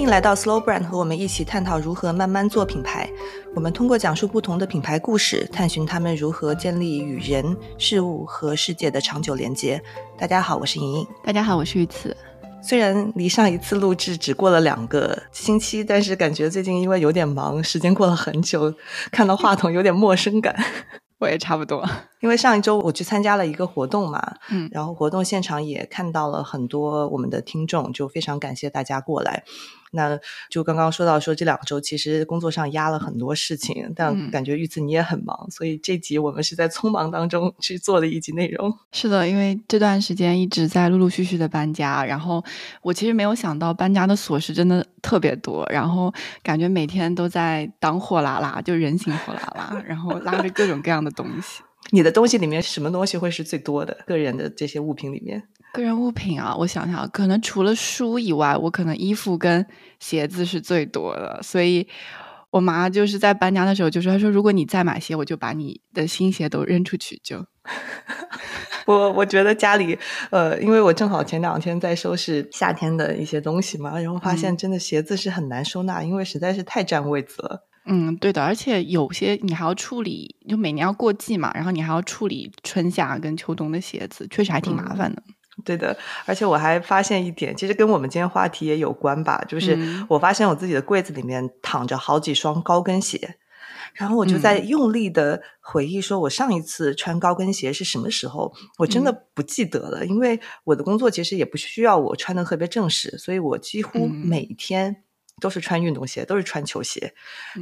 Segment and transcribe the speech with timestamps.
[0.00, 3.06] 欢迎来到 Slow Brand，和我们一起探讨如何慢慢做品牌。
[3.54, 9.78] 我们通过讲述不同的品牌故事，探寻他们如何建立与人、事物和世界的长久连接。
[10.16, 11.06] 大家好，我是莹莹。
[11.22, 12.16] 大家好，我是玉慈。
[12.62, 18.74] 虽然离上一次录制只过了两个星期，但是感觉最近因为有点忙，时间过了很久，
[19.12, 20.56] 看到话筒有点陌生感。
[21.20, 21.86] 我也差不多，
[22.20, 29.44] 因为上一周我去参加了一个活动嘛，嗯，然后活动现场也看到了很多我们的听众，就非常感谢大家过来。
[29.92, 30.18] 那
[30.48, 38.72] 就刚刚说到说这两周其实工作上压了很多事情，但感觉玉子你也很忙，所以这集我们是在匆忙当中去做的一集内容。
[38.92, 42.44] 是的，因为这段时间一直在陆陆续续的搬家，然后
[42.82, 51.62] 我其实没有想到搬家的琐事真的特别多，然后感觉每天都在当货拉拉，就人形货拉拉，然后拉着各种各样的东西。
[51.92, 54.04] 你的东西里面什么东西会是最多的？
[54.06, 55.42] 个人的这些物品里面。
[55.72, 59.64] 个人物品啊，我想想，可能除了书以外，我可能衣服跟
[59.98, 61.40] 鞋子是最多的。
[61.42, 61.86] 所以，
[62.50, 67.20] 我妈就是在搬家的时候就说：“她说如果你再买鞋，我就把你的新鞋都扔出去。
[67.24, 67.44] ”就，
[68.86, 69.98] 我我觉得家里，
[70.30, 77.66] 呃，因为我正好前两天在收拾夏天的一些东西嘛，然后发现真的鞋子是很难收纳，因为实在是太占位子了。
[77.86, 85.22] 嗯，对的，而且有些你还要处理，就每年要过季嘛，然后你还要处理春夏跟秋冬的鞋子，确实还挺麻烦的。
[85.64, 93.36] 对的，而且我还发现一点，其实跟我们今天话题也有关吧，就是我发现我自己的柜子里面躺着好几双高跟鞋，
[93.94, 105.02] 然后我就在用力的回忆，说我上一次穿高跟鞋是什么时候，我真的不记得了，因为我的工作其实也不需要我穿的特别正式，所以我几乎每天。
[105.40, 107.12] 都是穿运动鞋，都是穿球鞋，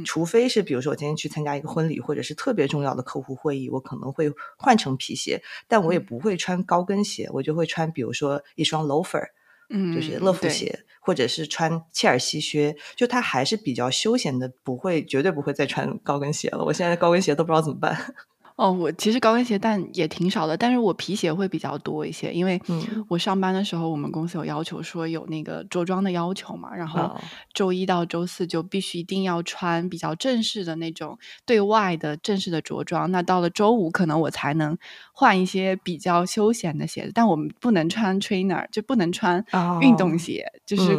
[0.05, 9.23] 除非是比如说我今天去参加一个婚礼，或者是特别重要的客户会议，我可能会换成皮鞋，但我也不会穿高跟鞋，我就会穿比如说一双 loafer，
[9.69, 16.63] 嗯，就是乐福鞋，或者是穿切尔西靴，就它还是比较休闲的，不会绝对不会再穿高跟鞋了。
[16.65, 18.13] 我现在高跟鞋都不知道怎么办。
[18.59, 22.61] 哦，我其实高跟鞋但也挺少的，但是我皮鞋会比较多一些，因为
[23.07, 27.17] 我上班的时候，我们公司有要求说有那个着装的要求嘛，然后
[27.53, 34.77] 周一到周四就必须一定要穿比较正式的那种对外的正式的着装，那到了周五可能我才能
[35.13, 39.41] 换一些比较休闲的鞋子，但我们不能穿 trainer，就不能穿
[39.79, 40.97] 运动鞋，就是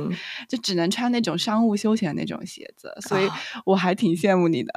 [0.48, 3.28] 就只能穿那种商务休闲那种鞋子，所以
[3.66, 4.72] 我还挺羡慕你的，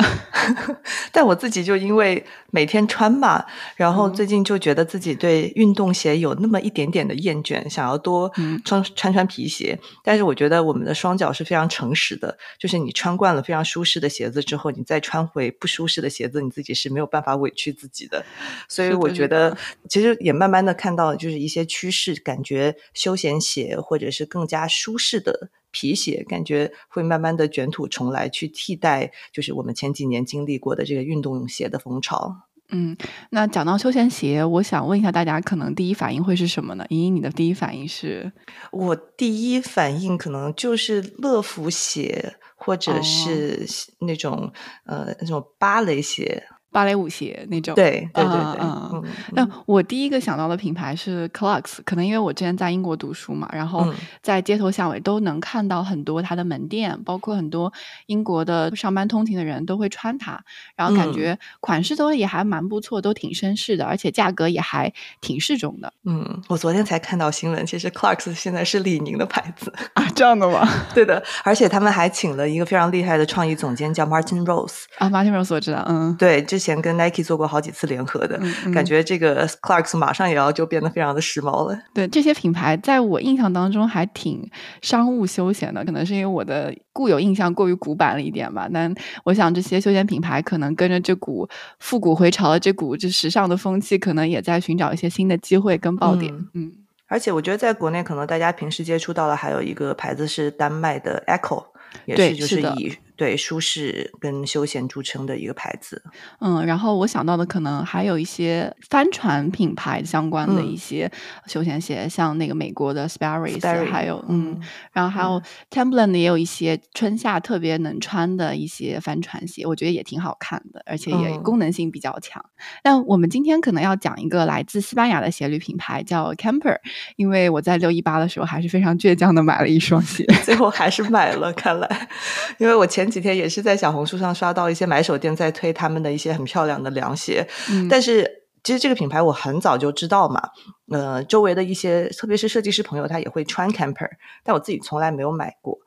[1.14, 2.73] 但我自己就因为每天。
[2.74, 3.46] 天穿嘛，
[3.76, 8.32] 然后最近就觉得自己对运动鞋有那么一点点的厌倦，想要多
[8.66, 9.80] 穿穿穿皮鞋。
[10.04, 18.26] 但是我觉得我们的双脚是非常诚实的，就是你穿惯了非常舒适的鞋子之后，你再穿回不舒适的鞋子，你自己是没有办法委屈自己的。
[18.68, 19.56] 所以我觉得，
[19.88, 25.50] 其实也慢慢的看到，就是一些趋势，感觉休闲鞋或者是更加舒适的。
[25.74, 32.34] 皮鞋感觉会慢慢的卷土重来，去替代就是我们前几年经历过的这个运动鞋的风潮。
[32.70, 32.96] 嗯，
[33.32, 36.86] 那讲到休闲鞋，我想问一下大家，可能第一反应会是什么呢？
[36.90, 38.32] 莹莹，你的第一反应是？
[38.72, 43.68] 我第一反应可能就是乐福鞋，或者是
[44.00, 44.52] 那种
[44.86, 46.44] 呃那种芭蕾鞋。
[46.74, 48.62] 芭蕾舞鞋那种，对对对对。
[48.62, 49.04] 嗯，
[49.34, 53.88] 那我第一个想到的品牌是 Clarks，可能因为我之前在英国读书嘛，然后
[54.24, 57.72] 在街头巷尾都能看到很多它的门店，包括很多
[58.08, 60.44] 英国的上班通勤的人都会穿它，
[60.76, 64.92] 然后感觉款式都也还蛮不错，都挺绅士的，而且价格也还
[65.22, 65.94] 挺适中的。
[66.06, 70.68] 嗯，我昨天才看到新闻，其实 Clarks 现在是李宁的牌子 啊，这样的吗？
[70.96, 76.63] 对的，而且他们还请了一个非常厉害的创意总监，叫 Martin Rose 啊，Martin Rose 我知道，嗯，对，这。
[76.64, 78.40] 前跟 Nike 做过好几次联合的
[78.74, 81.78] 感觉，这个 Clarks 马上也要就变得非常的时髦了。
[81.94, 84.50] 对这些品牌，在我印象当中还挺
[84.82, 88.70] 商务休闲的，可能是因为我的固有印象过于古板了一点吧。
[88.74, 88.94] 但
[89.26, 91.48] 我想，这些休闲品牌可能跟着这股
[91.80, 96.34] 复古回潮的这股这时尚的风气，可能也在寻找一些新的机会跟爆点。
[96.54, 96.72] 嗯，
[97.08, 101.66] 而且我觉得在国内，可能大家平时接触到的还有一个牌子是丹麦的 Echo，
[102.06, 102.98] 也是就是以。
[103.16, 106.02] 对舒适跟休闲著称的一个牌子，
[106.40, 111.12] 嗯，然后我想到的可能还有一些帆船品牌相关的一些
[111.46, 114.60] 休闲鞋，像那个美国的 Sperry，还有嗯，
[114.92, 115.40] 然后还有
[115.70, 122.44] Timberland 也有一些春夏特别能穿的一些帆船鞋，我觉得也挺好看的，而且也功能性比较强。
[122.82, 126.78] 但我们今天可能要讲一个来自西班牙的鞋履品牌，叫 Camper，
[127.16, 132.10] 因为我在六一八的时候还是非常倔强的买了一双鞋， 最后还是买了，看来，
[132.58, 133.03] 因为我前。
[133.04, 137.46] 前几天也是在小红书上刷到一些买手店在推他们的一些很漂亮的凉鞋，
[137.90, 140.42] 但是其实这个品牌我很早就知道嘛，
[140.90, 144.10] 呃，周围的一些特别是设计师朋友他也会穿 Camper，
[144.42, 145.78] 但我自己从来没有买过，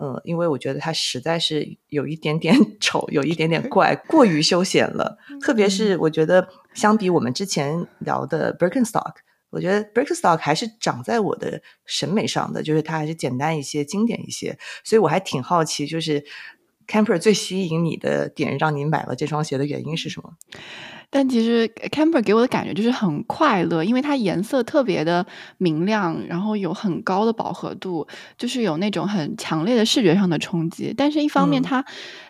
[0.00, 5.16] 嗯，因为我觉得它实在是有一点点 丑，有一点点怪，过于休闲了。
[5.40, 9.12] 特别是我觉得相比我们之前聊的 Birkenstock。
[9.50, 16.24] 我觉得 Birkenstock 还是长在我的审美上的，就是它还是简单一些、经典一些，所以我还挺好奇，就是
[16.86, 20.34] Camper 最吸引你的点，让你买了这双鞋的原因是什么？
[21.10, 25.24] 但其实 Camper 给我的感觉就是很快乐，因为它颜色特别的
[25.58, 30.92] 明亮，然后有很高的饱和度，就是有那种很强烈的视觉上的冲击。
[30.96, 31.84] 但是一方面，它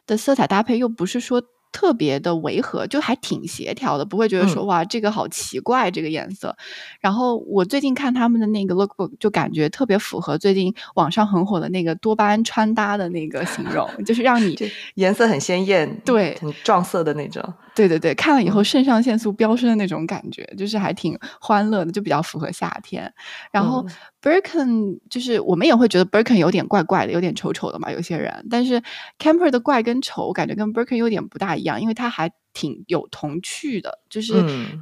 [0.06, 1.42] 的色彩搭配又不是说。
[1.74, 6.56] 特别的违和，就还挺协调的，不会觉得说哇这个好奇怪这个颜色。
[7.00, 14.56] 然后我最近看他们的那个 lookbook，就感觉特别符合最近网上很火的那个多巴胺穿搭的那个形容，就是让你
[14.94, 17.42] 颜色很鲜艳，对，很撞色的那种。
[17.74, 23.12] 对对对，看了以后肾上腺素飙升的那种感觉，就是还挺欢乐的，就比较符合夏天。
[23.50, 23.84] 然后
[24.22, 28.46] Birken 就是我们也会觉得 Birken 有点怪怪的，有点丑丑的嘛，有些人。
[28.48, 28.80] 但是
[29.18, 34.32] Camper 的怪跟丑，感觉跟 Birken 有点不大一样，因为它还挺有童趣的，就是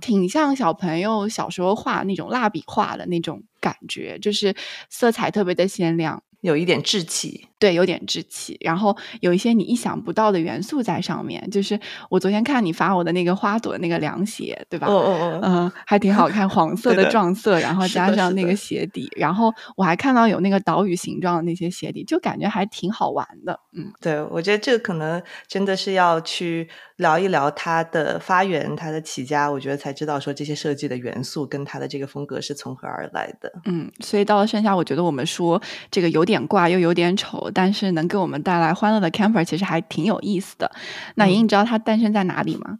[0.00, 4.54] 挺像小朋友小时候画那种蜡笔画的那种感觉，就是
[4.90, 6.22] 色彩特别的鲜亮。
[6.42, 11.48] 有一点稚气，对，有点稚气，然后有一些你意想不到的元素在上面。
[11.48, 11.78] 就是
[12.10, 14.88] 我昨天看你发我的那个花朵那个凉鞋，对吧？
[14.88, 23.60] 哦哦哦，嗯，还挺好看，黄色 的撞色，然后加上那个鞋底，然后我还看到有那个岛屿形状的那些鞋底，就感觉还挺好玩的。
[23.76, 33.52] 嗯，对，我觉得这个可能真的是要去聊一聊它的发源、它的起家，我觉得才知道说这些设计的元素跟它的这个风格是从何而来的。
[33.66, 36.32] 嗯，所以到了剩下，我觉得我们说这个有点。
[36.32, 40.70] 点怪又有点丑，但是能给我们带来欢乐的 camper 其实还挺有意思的。
[41.14, 42.78] 那莹，莹知道它诞生在哪里吗？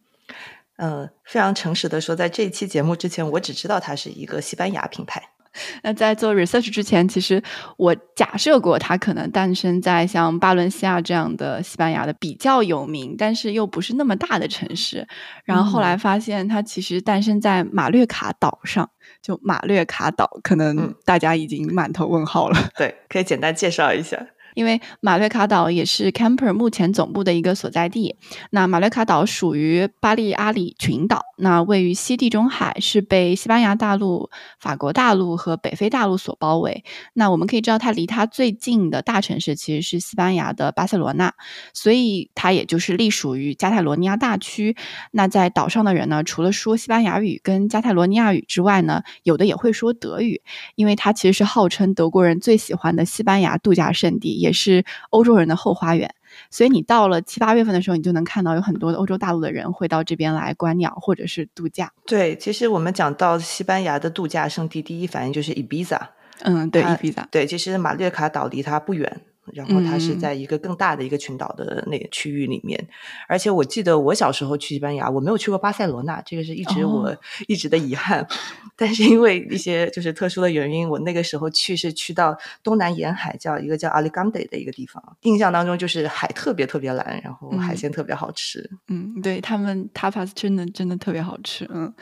[0.76, 5.22] 嗯，非常诚实的说，在这一期节目之前，我只知道它是一个西班牙品牌。
[5.84, 7.42] 那在做 research 之前，其实
[7.76, 15.06] 我假设过它可能诞生在像巴伦西亚这样的西班牙的比较有名，但是又不是那么大的城市。
[15.44, 18.88] 然后后来发现，它其实诞生在马略卡岛上。
[19.20, 22.58] 就马略卡岛，可能大家已经满头问号了。
[22.76, 24.26] 对，可以简单介绍一下。
[24.54, 28.16] 因为马略卡岛也是 Camper 目前总部的一个所在地。
[28.50, 36.84] 那马略卡岛属于巴利阿里群岛，那位于西地中海，是被西班牙大陆、法国大陆和北非大陆所包围。
[37.14, 41.32] 那我们可以知道，它离它最近的大城市其实是西班牙的巴塞罗那，
[41.72, 44.76] 所以它也就是隶属于加泰罗尼亚大区。
[45.12, 50.42] 那在岛上的人呢，除了说西班牙语跟加泰罗尼亚语之外呢，有的也会说德语，
[50.74, 54.41] 因为它其实是号称德国人最喜欢的西班牙度假胜地。
[54.42, 56.12] 也是欧洲人的后花园，
[56.50, 61.92] 所以你到了七八月份的时候，你就能看到有很多的欧洲大陆的人会到这边来观鸟或者是度假。
[62.04, 66.00] 对，其实我们讲到西班牙的度假胜地，第一反应就是 Ibiza。
[66.40, 67.24] 嗯，对，Ibiza。
[67.30, 69.20] 对，其实马略卡岛离它不远。
[69.52, 72.88] 然后它是在一个更大的一个群岛的那个区域里面，
[73.28, 77.14] 而且我记得我小时候去西班牙，我没有去过巴塞罗那，这个是一直我
[77.48, 78.26] 一直的遗憾。
[78.76, 88.70] 但是因为一些就是特殊的原因，我那个时候去是去到东南沿海，叫一个叫阿里冈德的一个地方，印象当中就是海特别特别蓝，然后海鲜特别好吃。
[88.88, 91.68] 嗯，对他们 tapas 真的真的特别好吃。
[91.72, 91.92] 嗯，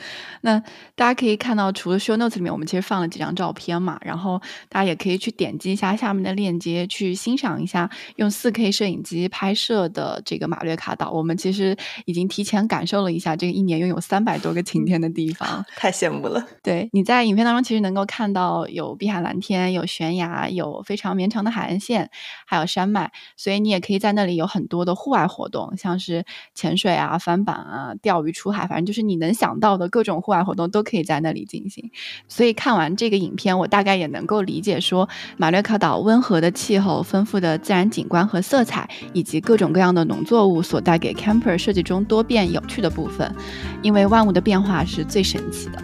[0.43, 0.59] 那
[0.95, 7.15] 大家可以看到，除了 show notes 里面，我们其实放了几张照片嘛，然后大家也可以去点击一下下面的链接去。
[7.31, 16.45] 欣赏一下用四 K 摄影机拍摄的这个马略卡岛，我们其实已经提前感受了一下这个一年拥有三百多个晴天的地方， 太羡慕了。
[16.61, 22.11] 对，你在影片当中其实能够看到有碧海蓝天、有悬崖、有非常绵长的海岸线，
[22.49, 31.93] 还有山脉，所以你也可以在那里有很多的户外活动，像是潜水啊、翻板啊、钓鱼、出海，反正就是你能想到的各种户外活动都可以在那里进行。
[32.27, 37.20] 所以看完这个影片，我大概也能够理解说马略卡岛温和的气候分。
[37.21, 43.31] 丰富的自然景观和色彩，以及各种各样的农作物所带给 camper 设计中多变有趣的部分，
[43.83, 45.83] 因为万物的变化是最神奇的。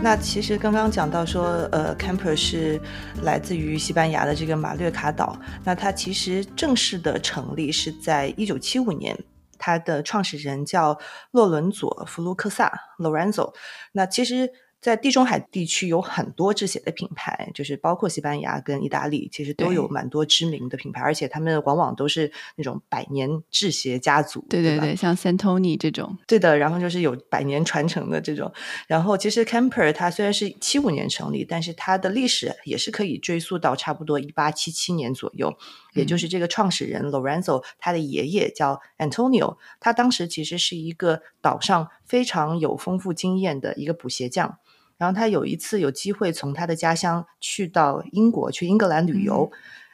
[0.00, 2.80] 那其实刚刚讲到说，呃，camper 是
[3.24, 9.18] 来自于西班牙的这个马略卡岛，那它其实正式的成立是在一九七五年。
[9.58, 10.98] 它的创始人叫
[11.30, 13.54] 洛伦佐·弗卢克萨 （Lorenzo）。
[13.92, 14.50] 那其实
[14.84, 24.44] 在地中海地区有很多制鞋的品牌，就是包括西班牙跟意大利，其实都有蛮多知名的品牌，而且他们往往都是那种百年制鞋家族。
[24.50, 26.14] 对对对，像 Santoni 这种。
[26.26, 28.52] 对的，然后就是有百年传承的这种。
[28.86, 35.56] 然后其实 Camper 它虽然是七五年成立，但是它的历史也是可以追溯到差不多一八七七年左右，
[35.94, 44.58] 也就是这个创始人 Lorenzo 他的爷爷叫 Antonio，他当时其实是一个岛上非常有丰富经验的一个补鞋匠。
[44.96, 49.50] 然后他有一次有机会从他的家乡去到英国去英格兰旅游，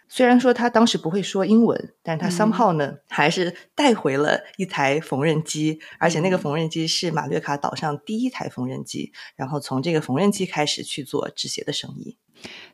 [0.09, 12.17] 虽然说他当时不会说英文，但是他 somehow 呢还是带回了一台缝纫机，而且那个缝纫机是马略卡岛上第一台缝纫机，然后从这个缝纫机开始去做制鞋的生意。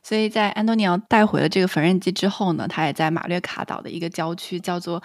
[0.01, 5.01] 所以在安东尼奥带回了这个缝纫机之后呢，他也在马略卡岛的一个郊区叫做。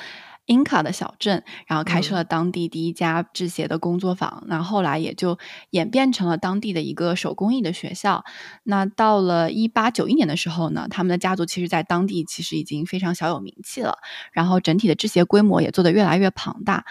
[0.47, 5.39] 英卡的小镇，然后开设了当地第一家制鞋的工作坊，那后来也就
[5.71, 8.25] 演变成了当地的一个手工艺的学校。
[8.65, 13.99] 那到了一八九一年的时候呢，他们的家族其实在当地其实已经非常小有名气了，
[14.33, 16.85] 然后整体的制鞋规模也做得越来越庞大。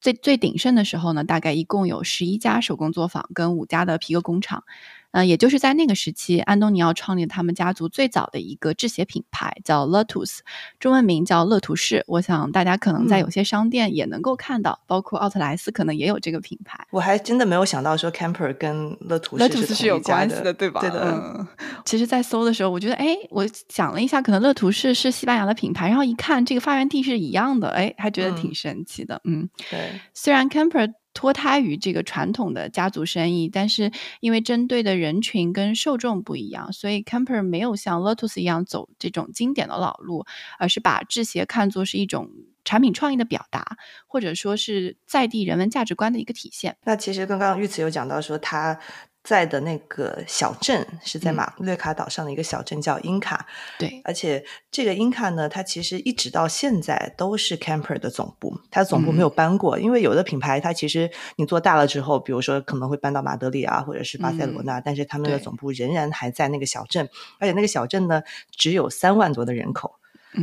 [0.00, 4.64] 最最鼎盛的时候呢，大概一共有十一家手工作坊跟五家的皮革工厂。
[5.12, 10.38] 嗯，也就是在那个时期，安东尼奥创立了他们家族最早的一个制鞋品牌，叫 Lotus，
[10.78, 12.04] 中文名叫乐图士。
[12.06, 16.86] 我想大家可能在有些商店也能够看到，包括奥特莱斯可能也有这个品牌。
[16.90, 20.80] 我还真的没有想到说 Camper 跟乐图乐图士是有关系的，对吧？
[20.80, 21.02] 对的。
[21.04, 21.46] 嗯，
[21.84, 29.20] 其实，在搜的时候，我觉得，哎，我想了一下，可能乐图士是西班牙的品牌，然后一看这个发源地是一样的，哎，还觉得挺神奇的。
[29.24, 30.00] 嗯，对。
[30.12, 30.92] 虽然 Camper。
[31.16, 40.26] 脱胎于这个传统的家族生意，但是因为针对的人群跟受众不一样，所以 Camper 没有像 Lotus 一样走这种经典的老路，
[40.58, 42.28] 而是把制鞋看作是一种
[42.66, 46.76] 产品创意的表达，或者说是在地人文价值观的一个体现。
[46.84, 48.78] 那其实刚刚玉慈有讲到说他。
[49.26, 53.44] 在的那个小镇是在马略卡岛上的一个小镇，叫英卡。
[53.76, 59.80] 对，而且这个英卡呢，它其实一直到现在都是 Camper 的总部，它的总部没有搬过。
[59.80, 67.08] 因为有的品牌，它其实你做大了之后，比如说可能会搬到马德里啊，或者是巴塞罗那，但是他们的总部仍然还在那个小镇，
[67.40, 69.96] 而且那个小镇呢只有三万多的人口，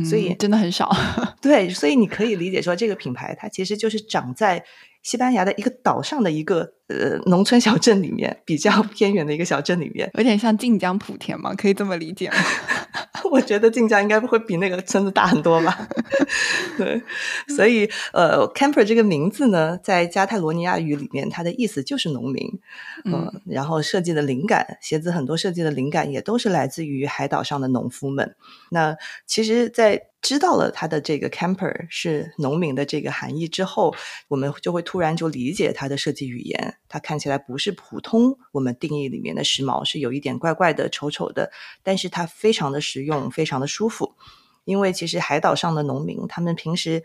[0.04, 0.94] 所以真的很少。
[1.40, 4.62] 对，所以你可以理解说，这个品牌它其实就是长在。
[5.04, 12.36] 西班牙的一个岛上的一个呃农村小镇里面，比较偏远的一个小镇里面，有点像晋江莆田嘛，可以这么理解吗？
[13.30, 15.88] 我觉得晋江应该会比那个村子大很多吧。
[16.76, 17.02] 对，
[17.56, 22.46] 所以呃，camper 这个名字呢，在加泰罗尼亚语里面，它的意思就是农民。
[23.04, 28.36] 嗯，然后设计的灵感，鞋子很多设计的灵感也都是来自于海岛上的农夫们。
[28.70, 33.94] 那其实，在知道了它的这个 camper 是农民的这个含义之后，
[34.28, 36.73] 我们就会突然就理解它的设计语言。
[36.88, 41.50] 它看起来不是普通我们定义里面的时髦，是有一点怪怪的、丑丑的，
[41.82, 44.14] 但是它非常的实用，非常的舒服。
[44.64, 47.04] 因为其实海岛上的农民，他们平时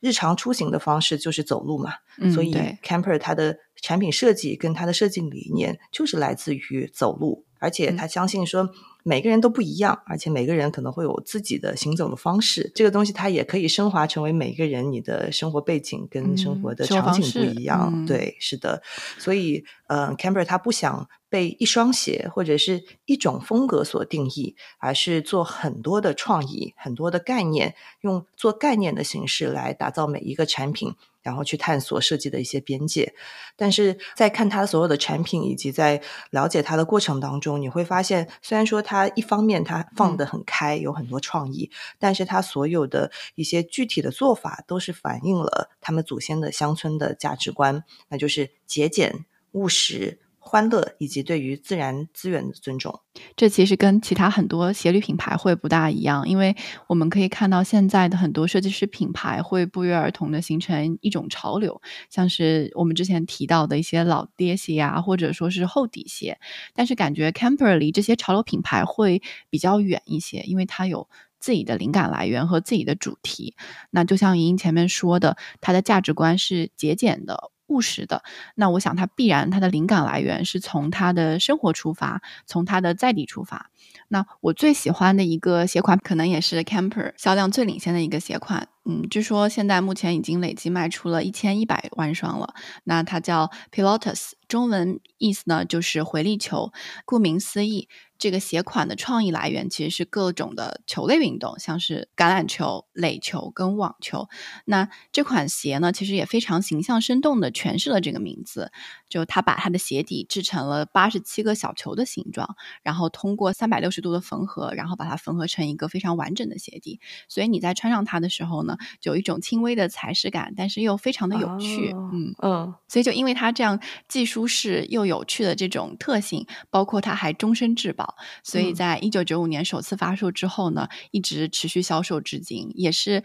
[0.00, 1.94] 日常出行的方式就是走路嘛，
[2.32, 8.70] 所以 camper 它的产品设计跟它的设计理念就是来自于走路，而且他相信说。
[9.02, 12.70] 每个人都不一样，而且每个人可能会有自己的行走的方式。
[12.74, 18.06] 这个东西它也可以升华成为每个人你的生活背景跟生活的场景不一样。
[18.06, 18.82] 对，是的。
[19.18, 30.94] 所以，呃，Camber 他不想被一双鞋或者是一种风格所定义，而是做很多的创意、很多的概念，用做概念的形式来打造每一个产品。
[31.22, 33.14] 然后去探索设计的一些边界，
[33.56, 36.00] 但是在看他所有的产品以及在
[36.30, 50.20] 了解他的过程当中，你会发现，虽然说他一方面他放得很开，有很多创意，但是他所有的一些具体的做法都是反映了他们祖先的乡村的价值观，那就是节俭务实。
[50.42, 52.98] 欢乐以及对于自然资源的尊重，
[53.36, 56.56] 这其实跟其他很多鞋履品牌会不大一样，因为
[56.88, 66.38] 我们可以看到现在的很多设计师品牌会不约而同的形成一种潮流，像是我们之前提到的一些老爹鞋啊，或者说是厚底鞋，
[66.74, 71.06] 但是感觉 Camper 离这些潮流品牌会比较远一些，因为它有
[71.38, 73.54] 自己的灵感来源和自己的主题。
[73.90, 77.50] 那就像莹莹前面说的，它的价值观是节俭的。
[77.70, 78.22] 务实的，
[78.56, 83.70] 那我想他必然他的灵感来源是从他的生活出发，从他的在地出发。
[84.08, 88.68] 那我最喜欢的一个鞋款，可能也是 Camper 销量最领先的一个鞋款。
[88.84, 92.54] 嗯，据说现在目前已经累计卖出了一千一百万双了。
[92.84, 96.72] 那它叫 Pilotus，中文意思呢就是回力球。
[97.04, 97.88] 顾名思义。
[98.20, 104.28] 这个鞋款的创意来源其实是各种的球类运动，像是橄榄球、垒球跟网球。
[104.66, 108.70] 那这款鞋呢，其实也非常形象生动的诠释了这个名字。
[109.10, 117.00] 就他把他的鞋底制成了八十七个小球的形状，然后通过三百六十度的缝合，然后把它缝合成一个非常完整的鞋底。
[117.28, 121.92] 所以你在穿上它的时候呢，就有一种轻微的踩屎感，但是又非常的有趣。
[121.92, 128.14] 嗯嗯，所以就因为它这样既舒适又有趣的这种特性，包括它还终身质保，
[128.44, 133.24] 所以在一九九五年首次发售之后呢，一直持续销售至今，也是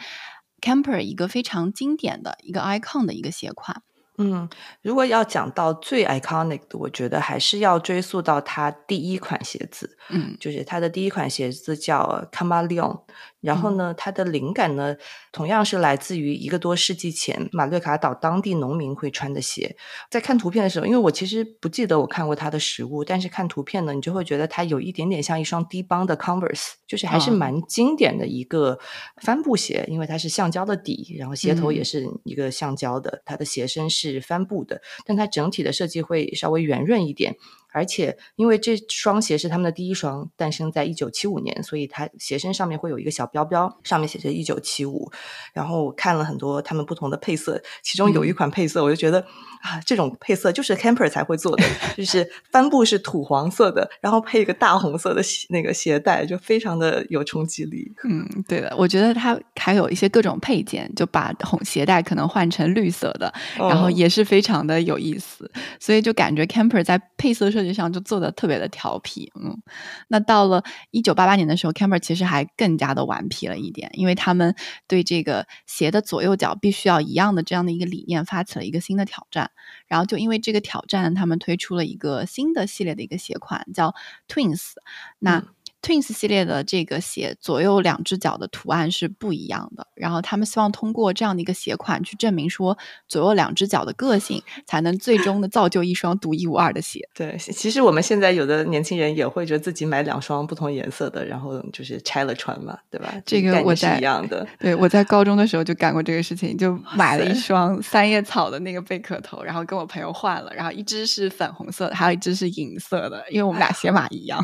[0.62, 3.84] Camper 一个非常经典的一个 icon 的一个鞋款。
[4.18, 4.48] 嗯，
[4.82, 13.02] 如果要讲到最 iconic 的，我觉得还是要追溯到他第一款鞋子，嗯，就是他的第一款鞋子叫 Camaleon。
[13.46, 14.96] 然后呢，它的灵感呢，
[15.32, 19.76] 同样是来自于一个多世纪前马略卡岛当地农民会穿的鞋。
[20.10, 28.80] 在看图片的时候，因为我其实不记得我看过它的实物，但是看图片呢，你就会觉得它有一点点像一双低帮的 Converse，就是还是蛮经典的一个
[29.22, 37.36] 帆布鞋，因为它是橡胶的底，然后鞋头也是一个橡胶的，它的鞋身是帆布的，但它整体的设计会稍微圆润一点。
[37.76, 45.12] 而且，因为这双鞋是他们的第一双，诞生在一九七五年，所以它鞋身上面会有一个小标标，上面写着一九七五。
[45.52, 49.20] 然后我看了很多他们不同的配色，其中有一款配色，我就觉得
[49.62, 51.66] 啊，这种配色就是 Camper 才会做的，
[51.98, 57.92] 就是帆布是土黄色的，然后配一个大红色的那个鞋带，就非常的有冲击力。
[58.06, 67.65] 嗯，对的，我觉得它还有一些各种配件，就把红鞋带可能换成绿色的，然后也是非常的有意思，所以就感觉 Camper 在配色设。
[67.66, 69.62] 实际上就做的特别的调皮，嗯，
[70.08, 74.56] 那到了一九八八年的时候，Camper 其实还更加的顽皮了一点，因为他们
[74.88, 79.52] 对这个鞋的左右脚必须要一样的这样的一个理念发起了一个新的挑战，
[79.88, 83.94] 然后就因为这个挑战，他们推出了一个新的系列的一个鞋款，叫
[84.28, 84.74] Twins，
[85.20, 85.44] 那。
[85.86, 92.76] Twins 系列的这个鞋左右两只脚的图案是不一样的，然后他们希望通过这样的一个鞋款去证明说
[93.08, 97.08] 左右两只脚的个性，才能最终的造就一双独一无二的鞋。
[97.14, 103.14] 对，其实我们现在有的年轻人也会觉得自己买两双不同颜色的，然后就是拆了穿嘛，对吧？
[103.24, 114.44] 这个我在一样的，对我在高中的时候就干过这个事情，就买了一双三叶草的那个贝壳头，然后跟我朋友换了，然后一只是粉红色的，还有一只是银色的，因为我们俩鞋码一样。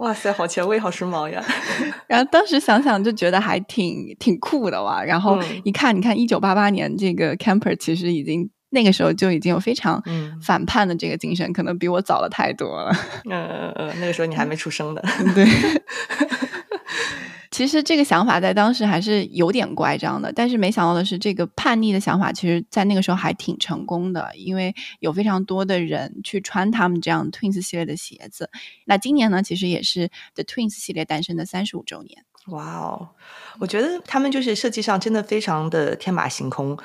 [0.00, 1.42] 哇塞，好前卫，好时髦呀！
[2.08, 5.04] 然后当时想想就觉得还挺挺酷的哇。
[5.04, 10.02] 然后一看，你看一九八八年这个 Camper 其实已经那个时候就已经有非常
[10.42, 12.90] 反叛的这个精神，可能比我早了太多了。
[13.28, 15.02] 嗯嗯嗯，那个时候你还没出生的，
[15.34, 15.46] 对。
[17.60, 28.48] 其实这个想法在当时还是有点乖张的，但是没想到的是，这个叛逆的想法其实在那个时候还挺成功的，因为有非常多的人去穿他们这样 Twins 系列的鞋子。
[28.86, 32.24] 那今年呢，其实也是 The Twins 系列诞生的三十五周年。
[32.46, 33.10] 哇哦，
[33.58, 36.78] 我觉得他们就是设计上真的非常的天马行空。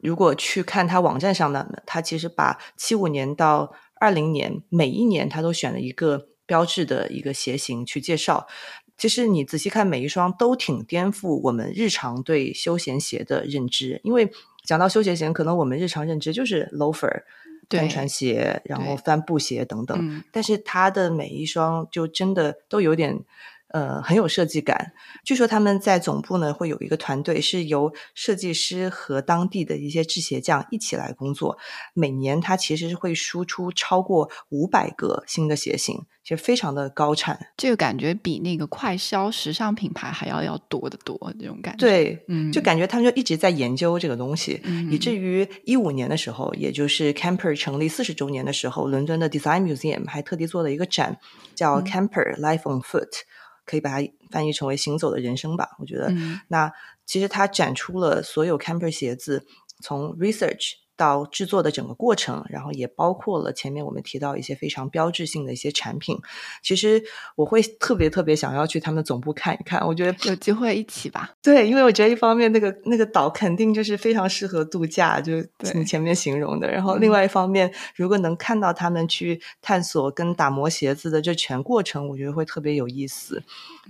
[0.00, 8.46] 如果去看他网站上的，他其实把七五年到二零年每一年他都选了一个标志的一个鞋型去介绍。
[8.96, 14.00] 其实你仔细看，每一双都挺颠覆我们日常对休闲鞋的认知。
[14.04, 14.30] 因为
[14.64, 17.22] 讲到休闲鞋，可能我们日常认知就是 loafer、
[17.68, 20.22] 帆船鞋，然后帆布鞋等等。
[20.30, 23.24] 但是它的每一双就真的都有点。
[23.72, 24.92] 呃，很有设计感。
[25.24, 31.58] 据说他们在总部呢会有一个团队，是由设计师和当地的一些制鞋匠一起来工作。
[31.94, 37.38] 每年他其实是会输出超过五百个新的鞋型，其实非常的高产。
[37.56, 41.86] 这个感觉比那个快销时尚品牌还要要多得多，这种感觉。
[41.86, 51.18] 对，嗯，就感觉他们就一直在研究这个东西，以至于一五年的时候，也就是 Camper 成立四十周年的时候，伦敦的 Design Museum 还特地做了一个展，
[51.54, 53.22] 叫 Camper Life on Foot。
[53.64, 56.12] 可以把它翻译成为“行走的人生”吧，我觉得。
[56.48, 56.72] 那
[57.06, 59.46] 其实它展出了所有 Camper 鞋子
[59.82, 60.81] 从 research。
[60.96, 66.18] 到制作的整个过程，然后也包括了前面我们提到一些非常标志性的一些产品。
[66.62, 67.02] 其实
[67.36, 71.32] 我会特别特别想要去他们总部看一看，我觉得有机会一起吧。
[71.42, 76.70] 对，因为我觉得一方面那个那个岛肯定就是非常适合度假，就是你前面形容的。
[76.70, 83.42] 然后另外一方面，如果能看到他们去探索跟打磨鞋子的这全过程，我觉得会特别有意思。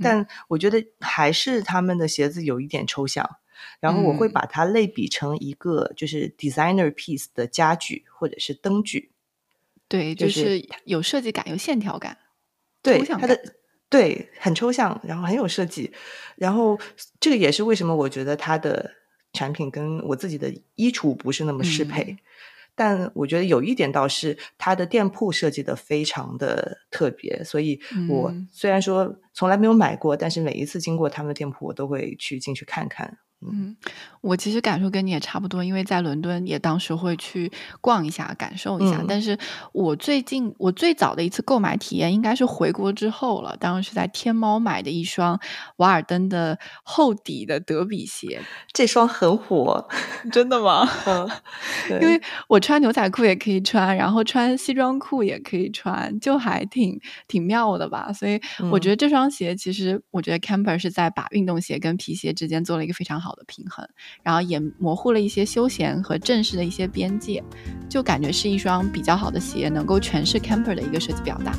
[0.02, 3.28] 但我觉得还是他们的鞋子有一点抽象。
[3.80, 9.10] 然后我会把它类比成一个就是 designer piece 的家具或者是灯具，
[9.88, 12.18] 对，就是有设计感、有线条感，
[12.82, 13.38] 对它的
[13.88, 15.92] 对很抽象，然后很有设计。
[16.36, 16.78] 然后
[17.20, 18.90] 这个也是为什么我觉得它的
[19.32, 22.16] 产品跟我自己的衣橱不是那么适配。
[22.74, 33.18] 但我觉得有一点倒是它的店铺设计的非常的特别，所以我虽然说从来没有买过，但是每一次经过他们的店铺，我都会去进去看看。
[33.50, 33.76] 嗯，
[34.20, 37.50] 我其实感受跟你也差不多，因为在伦敦也当时会去
[37.80, 39.02] 逛一下，感受一下。
[39.08, 39.36] 但是
[39.72, 45.40] 我最近我最早的一次购买体验应该是回国之后了，当时是在天猫买的一双
[45.78, 48.40] 瓦尔登的厚底的德比鞋，
[48.72, 49.88] 这双很火，
[50.30, 50.88] 真的吗？
[51.06, 51.28] 嗯，
[52.00, 58.12] 因为我穿牛仔裤也可以穿，然后穿西装裤也可以穿，就还挺挺妙的吧。
[58.12, 63.31] 所以我觉得这双鞋其实，我觉得 Camper 是在把运动鞋跟皮鞋之间做了一个非常好。
[63.36, 63.86] 的平衡，
[64.22, 67.42] 然后也模糊了一些休闲和正式的一些边界，
[67.88, 71.52] 就感觉是一双比较好的鞋，能够诠释 camper 的一个设计表达。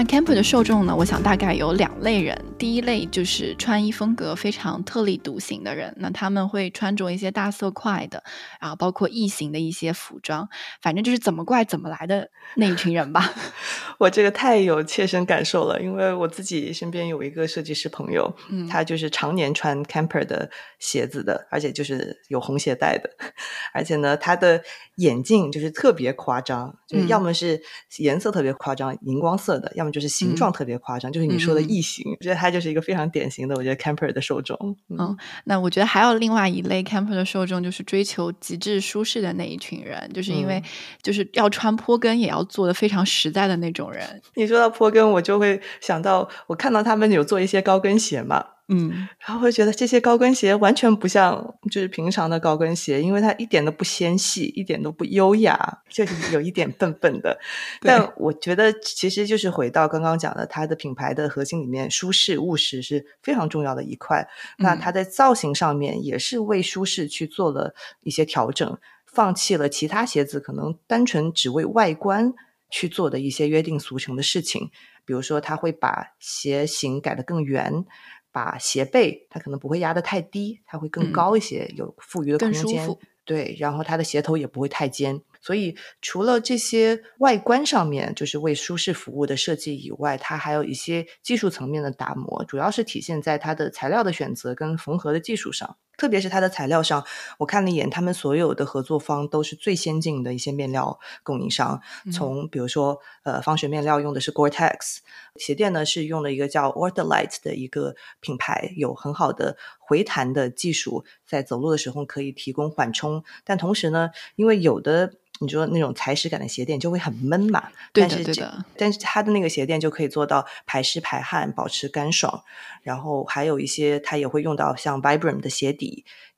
[0.00, 0.96] 那 camper 的受众呢？
[0.96, 2.34] 我想大概有两类人。
[2.56, 8.24] 第一类就是穿衣风格非常特立独行的人，那他们会穿着一些大色块的，
[8.58, 10.48] 然后包括异形的一些服装，
[10.80, 13.30] 反正就是怎么怪怎么来的那一群人吧。
[14.00, 23.10] 我这个太有切身感受了，因为我自己身边有一个设计师朋友，嗯，他就是常年穿 camper 的鞋子的，而且就是有红鞋带的，
[23.74, 24.62] 而且呢，他的
[25.00, 27.62] 眼镜就是特别夸张，就是要么是
[27.98, 32.50] 颜色特别夸张，荧光色的，要么就是形状特别夸张，就是你说的异形，我觉得他。
[32.50, 34.76] 就是一个非常典型的，我觉得 camper 的受众。
[34.88, 40.60] 嗯，那我觉得还有另外一类 camper 的受众，就是追求极致舒适的那一群人，就是因为
[41.00, 44.20] 就是要穿坡跟也要做的非常实在的那种人。
[44.34, 48.44] 你说到坡跟，我就会想到，我看到他们有做一些高跟鞋嘛。
[48.72, 57.36] 嗯，然后会觉得这些高跟鞋完全不像就是平常的高跟鞋，因为它一点都不纤细，一点都不优雅，就是有一点笨笨的。
[57.82, 64.24] 但我觉得其实就是回到刚刚讲的，它的品牌的核心里面，舒适务实是非常重要的一块。
[64.58, 72.32] 那它在造型上面也是为舒适去做了一些调整，放弃了其他鞋子可能单纯只为外观
[72.70, 74.70] 去做的一些约定俗成的事情，
[75.04, 77.84] 比如说它会把鞋型改得更圆。
[78.32, 82.88] 把鞋背，它可能不会压得太低，它会更高一些，有富余的空间。
[83.24, 85.20] 对，然后它的鞋头也不会太尖。
[85.40, 95.76] 所以除了这些外观上面就是为舒适服务的设计以外，它还有一些技术层面的打磨，主要是体现在它的材料的选择跟缝合的技术上。
[96.00, 97.04] 特别是它的材料上，
[97.36, 101.78] 我看了一眼，他们所有的合作方都是最先进的一些面料供应商。
[102.10, 105.00] 从比如说，呃，防水面料用的是 Gore-Tex，
[105.36, 113.22] 鞋垫呢是用了一个叫 Ortholite 的一个品牌，有很好的回弹的技术，在走路的时候可以提供缓冲。
[113.44, 115.12] 但同时呢，因为有的。
[115.42, 117.70] 你说那种踩屎感的鞋垫就会很闷嘛？
[117.94, 118.62] 对的，对的。
[118.76, 122.44] 但是它的那个鞋垫就可以做到排湿排汗，保持干爽。
[122.82, 125.89] 然后还有一些，它也会用到像 Vibram 的鞋底。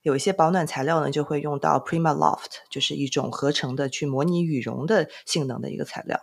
[0.03, 6.21] 有一些保暖材料呢，就会用到 Prima Loft，就是一种合成的去模拟羽绒的性能的一个材料。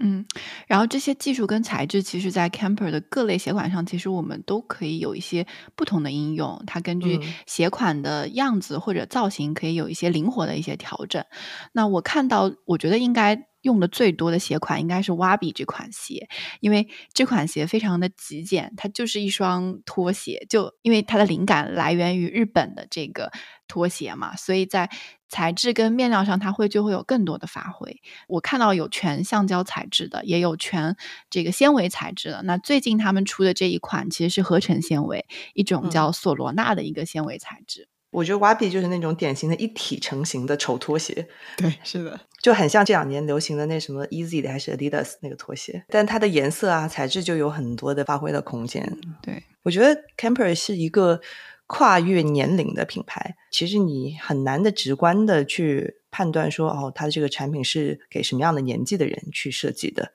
[0.00, 0.24] 嗯，
[0.66, 6.62] 然后这些技术跟材质，其实，在 Camper 的各类鞋款上，其实我们都可以有一些不同的应用。
[6.66, 11.24] 它根据鞋款的样子或者造型，可以有一些灵活的一些调整。
[11.72, 13.51] 那我看到，我觉得应该。
[13.62, 16.28] 用的最多的鞋款应该是 Wabi 这款鞋，
[16.60, 20.46] 因为这款鞋非常的极简，它就是一双拖鞋。
[20.48, 23.32] 就因为它的灵感来源于日本的这个
[23.66, 24.90] 拖鞋嘛，所以在
[25.28, 28.00] 材质跟面料上，它会就会有更多的发挥。
[28.28, 30.94] 我看到有全橡胶材质的，也有全
[31.30, 32.42] 这个纤维材质的。
[32.42, 37.88] 那最近他们出的这一款其实是合成纤维，一种叫索罗纳的一个纤维材质。
[38.10, 48.98] 我觉得 Wabi 就是那种典型的一体成型的丑拖鞋，对，是的，就很像这两年流行的那什么 Easy 的还是 Adidas 那个拖鞋，但它的颜色啊材质就有很多的发挥的空间。
[49.22, 51.20] 对我觉得 Camper 是一个
[51.68, 60.12] 跨越年龄的品牌，其实你很难的直观的去判断说哦，它的这个产品是给什么样的年纪的人去设计的。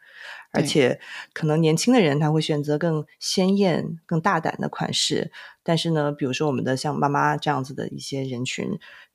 [0.51, 0.99] 而且，
[1.33, 5.31] 可能年轻的人他会选择更鲜艳、更大胆的款式，
[5.67, 8.65] 但是呢，比如说我们的像妈妈这样子的一些人群，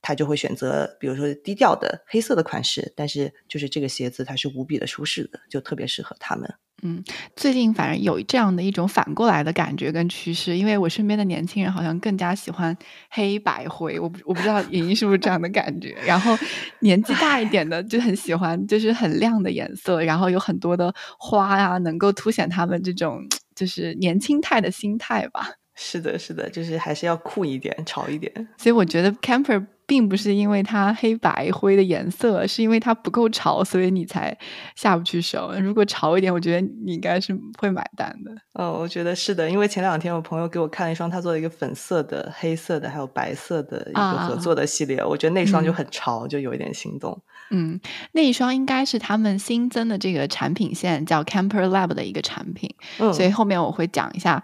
[0.03, 6.47] 他就会选择，比如说低调的黑色的款式，但是就是这个鞋子它是无比的舒适的，就特别适合他们。
[6.83, 7.03] 嗯，
[7.35, 12.77] 最近反正有这样的一种反过来的感觉跟趋势，因为我身边的年轻人好像更加喜欢
[13.09, 15.97] 黑白灰，我我不知道莹莹是不是这样的感觉。
[16.05, 16.37] 然后
[16.81, 23.21] 年纪大一点的就很喜欢，就是很亮的颜色，然后有很多的花啊，能够凸显他们这种
[23.55, 25.55] 就是年轻态的心态吧。
[25.75, 28.49] 是的，是的，就是还是要酷一点，潮一点。
[28.57, 29.67] 所以我觉得 camper。
[29.85, 34.35] 并不是因为它黑白灰的颜色，是因为它不够潮，所以你才
[34.75, 35.53] 下不去手。
[35.61, 38.33] 如果潮一点，我觉得你应该是会买单的。
[38.55, 47.21] 哦，我觉得是的，因为前两天我朋友给我看了一双他做的一个粉色的、黑色的还有白色的一个合作的系列，我觉得那双就很潮，就有一点心动。
[47.51, 47.79] 嗯，
[48.13, 54.43] 那一双应该是他们新增的这个产品线，叫 Camper Lab 的一个产品，嗯所以后面我会讲一下。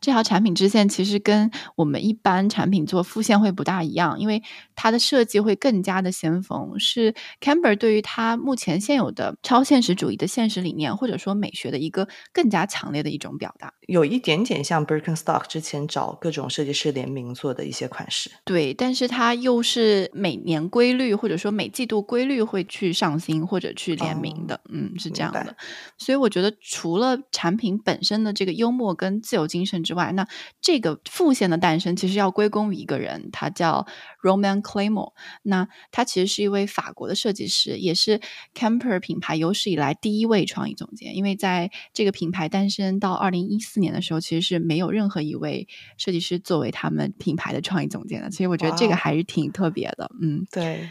[0.00, 4.42] 这条产品支线其实跟我们一般产品做副线会不大一样，因为
[4.74, 18.30] 它的设计会更加的先锋，是 Camber 对于它目前现有的超现实主义的现实理念或者说美学的一个更加强烈的一种表达，有一点点像 Birkenstock 之前找各种设计师联名做的一些款式。
[18.44, 25.54] 对，但是它又是每年规律或者说每季度规律会去上新或者去联名的，嗯，是这样的。
[25.98, 29.84] 所以我觉得除了产品本身的这个幽默跟自由精神。
[29.89, 30.26] 之外，那
[30.60, 33.86] 这个副线的诞生其实要归功于一个人，他叫
[34.22, 35.12] Roman Claymore。
[35.42, 38.20] 那他其实是一位法国的设计师，也是
[38.54, 41.16] Camper 品牌有史以来第一位创意总监。
[41.16, 48.30] 因为在这个品牌诞生到二零一四年的时候，其实是没有任何一位设计师作为他们品牌的创意总监的。
[48.30, 50.10] 所以我觉得这个还是挺特别的。
[50.20, 50.88] 嗯，对。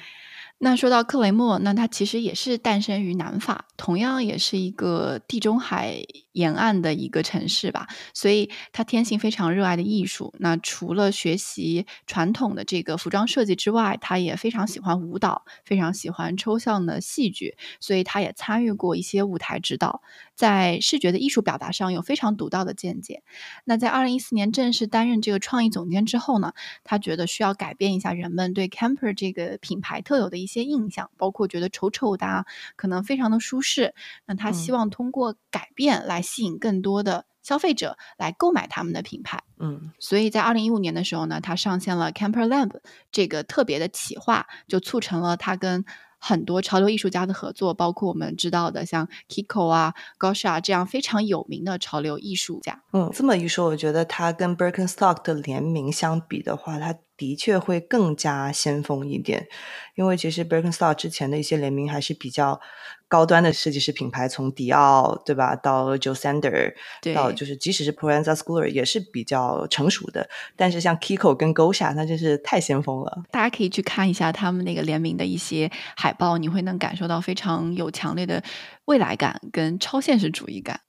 [0.62, 7.88] 那说到克雷默，那他其实也是诞生于南法，同样也是一个地中海沿岸的一个城市吧。
[8.14, 10.34] 所以他天性非常热爱的艺术。
[10.40, 17.58] 那除了学习传统的这个服装设计之外，他也非常喜欢舞蹈，非常喜欢抽象的戏剧。
[17.80, 20.02] 所以他也参与过一些舞台指导，
[20.40, 23.24] 在视觉的艺术表达上有非常独到的见解。
[23.64, 26.52] 那在二零一四年正式担任这个创意总监之后呢，
[26.84, 30.50] 他觉得需要改变一下人们对 Camper 这个品牌特有的一。
[30.50, 32.44] 些印象，包括觉得丑丑的，
[32.76, 33.94] 可能非常的舒适。
[34.26, 39.44] 那他希望通过改变来吸引更多的消费者来购买他们的品牌。
[39.60, 42.80] 嗯，所以在二零一五年的时候呢，他上线了 Camper Lab
[43.12, 45.86] 这个特别的企划，就促成了他跟
[46.20, 52.84] 很多潮流艺术家的合作，包括我们知道的像 Kiko 啊、Gosha 这样非常有名的潮流艺术家。
[52.94, 56.96] 嗯，这么一说，我觉得他跟 Birkenstock 的联名相比的话，他。
[57.20, 59.50] 的确会更加先锋一点，
[59.96, 62.62] 因为其实 Birkenstock 之前的一些联名还是比较
[63.10, 66.74] 高端的设计师品牌，从迪奥对吧，到 Joe Sander，
[67.14, 70.30] 到就是即使是 Pranza Schooler 也是比较成熟的。
[70.56, 73.24] 但是像 Kiko 跟 Gosha，那真是太先锋了。
[73.32, 78.42] 大家可以去看一下他们那个联名的一些海报，你会能感受到非常有强烈的
[78.86, 80.80] 未来感跟超现实主义感。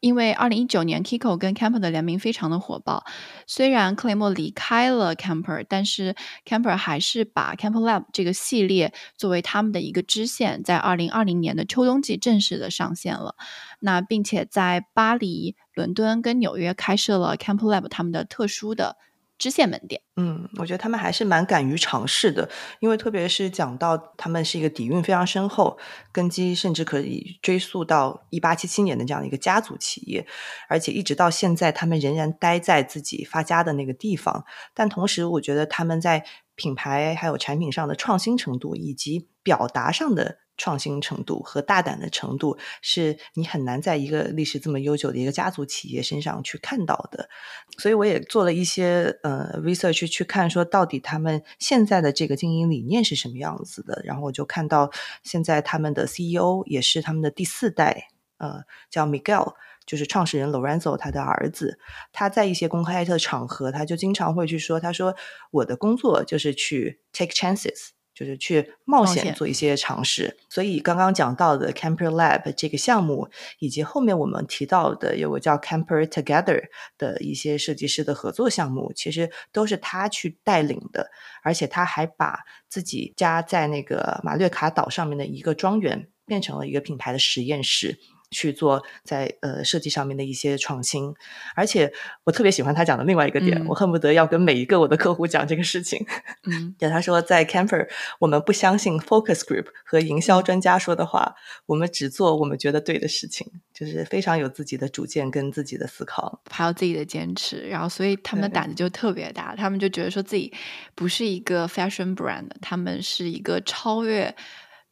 [0.00, 3.04] 因为二零一九年，Kiko 跟 Camper 的联名非常的火爆。
[3.46, 13.34] 虽然克雷默离开了 Camper，但是 Camper 还是把 Camper Lab 这个系列作为他们的一个支线，在二零二零年的秋冬季正式的上线了。
[13.80, 18.96] 那并且在巴黎、伦敦跟纽约开设了 Camper Lab 他们的特殊的。
[19.38, 22.48] 支线门店，嗯，我觉得他们还是蛮敢于尝试的，
[22.80, 25.78] 因为特别是讲到他们是一个底蕴非常深厚，
[26.10, 30.26] 根基甚至可以追溯到一八七七年的这样的一个家族企业，
[30.68, 34.44] 而且一直到现在，他们仍然待在自己发家的那个地方。
[34.72, 36.24] 但同时，我觉得他们在
[36.56, 40.38] 品牌还有产品上的创新程度，以及表达上的。
[40.58, 47.28] 创新程度和大胆的程度，是你很难在一个历史这么悠久的一个家族企业身上去看到的。
[47.76, 54.00] 所以我也做了一些呃 research 去看，说到底他们现在的这个经营理念是什么样子的。
[54.02, 54.90] 然后我就看到，
[55.22, 59.52] 现在他们的 CEO 也是他们的第四代，呃，叫 Miguel，
[59.86, 61.78] 就是创始人 Lorenzo 他的儿子。
[62.12, 65.14] 他在一些公开的场合，他就经常会去说，他说
[65.50, 67.90] 我的工作就是去 take chances。
[68.16, 76.62] 就是去冒险做一些尝试，所以刚刚讲到的 Camper Lab 这个项目，以及后面我们提到的有个叫 Camper Together
[76.96, 81.10] 的一些设计师的合作项目，其实都是他去带领的，
[81.42, 82.38] 而且他还把
[82.70, 87.98] 自己家在那个马略卡岛上面的一个庄园变成了一个品牌的实验室。
[88.30, 91.14] 去做在呃设计上面的一些创新，
[91.54, 91.92] 而且
[92.24, 96.04] 我特别喜欢他讲的另外一个点，我恨不得要跟每一个我的客户讲这个事情。
[96.44, 101.34] 嗯，就他说在 Camper，我们不相信 Focus Group 和营销专家说的话，
[101.66, 107.68] 我们只做我们觉得对的事情，就是非常有自己的主见跟自己的思考，还有自己的坚持。
[107.68, 110.52] 然后，所以他们的胆子就特别大，他们就觉得说自己
[110.94, 114.34] 不是一个 fashion brand，他们是一个超越。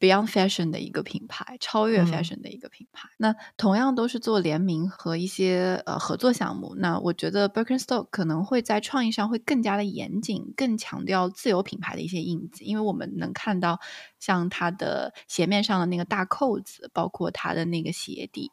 [0.04, 3.08] Beyond Fashion 的一个品牌，超越 Fashion 的一个品牌。
[3.16, 6.74] 那同样都是做联名和一些呃合作项目。
[6.76, 12.66] 那我觉得 Birkenstock 可能会在创意上会更加的严谨，更强调自有品牌的一些印记。
[12.66, 13.80] 因为我们能看到，
[14.20, 18.50] 像它的鞋面上的那个大扣子，包括它的那个鞋底，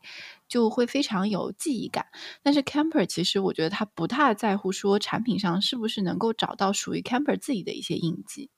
[0.47, 2.05] 就会非常有记忆感。
[2.41, 8.49] 但是 Camper 其实我觉得他不太在乎说产品上是不是能够找到属于 Camper 自己的一些印记。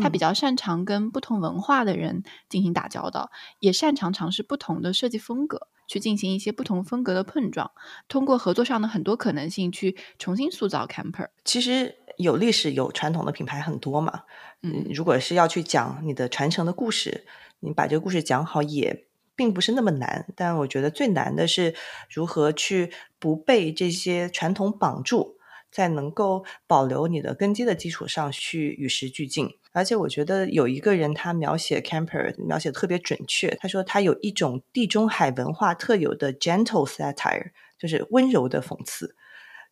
[0.00, 7.70] 他比较擅长跟不同文化的人进行打交道，也擅长尝试不同的设计风格，去进行一些不同风格的碰撞，
[8.08, 11.28] 通过合作上的很多可能性去重新塑造 Camper。
[11.44, 14.22] 其实有历史、有传统的品牌很多嘛，
[14.62, 17.26] 嗯，如果是要去讲你的传承的故事，
[17.58, 20.26] 你把这个故事讲好也并不是那么难。
[20.36, 21.74] 但我觉得最难的是
[22.08, 25.36] 如何去不被这些传统绑住。
[25.72, 33.56] 在能够保留你的根基的基础上去与时俱进，而且我觉得有一个人他描写 Camper 描写特别准确。
[33.60, 39.14] 他说他有一种地中海文化特有的 gentle satire，就是温柔的讽刺，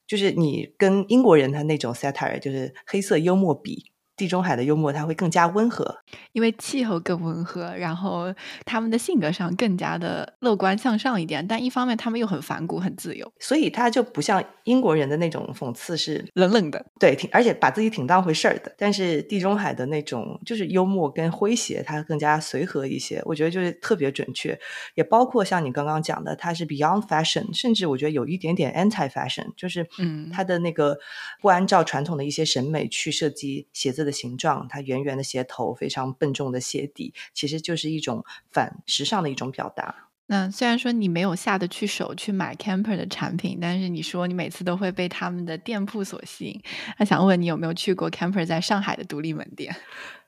[0.07, 3.91] 就是你跟英国人他那种 satire，就是黑色幽默比。
[4.18, 5.96] 地中海的幽默，它会更加温和，
[6.33, 11.46] 因为气候更温和，然后他们的性格上更加的乐观向上一点。
[11.46, 18.74] 但一方面，他们又很反骨、很自由，所以他就不像英国人的那种讽刺是冷冷的，对，挺而且把自己挺当回事儿的。
[18.76, 23.22] 但是地中海的那种就是幽默跟诙谐，它更加随和一些。
[23.24, 24.59] 我觉得就是特别准确，
[24.96, 30.98] 也包括像你刚刚讲的，它是 beyond fashion，甚至我觉得有一点点 anti fashion，就是嗯，它的那个
[31.40, 34.08] 不按照传统的一些审美去设计鞋子。
[34.09, 40.09] 的形状，它圆圆的鞋头，非常笨重的鞋底，其实就是一种反时尚的一种表达。
[40.31, 46.61] 那虽然说你没有下得去手去买 Camper 的产品，但是你说你每次都会被他们的店铺所吸引。
[46.99, 49.75] 那想问你有没有去过 Camper 在上海的独立门店？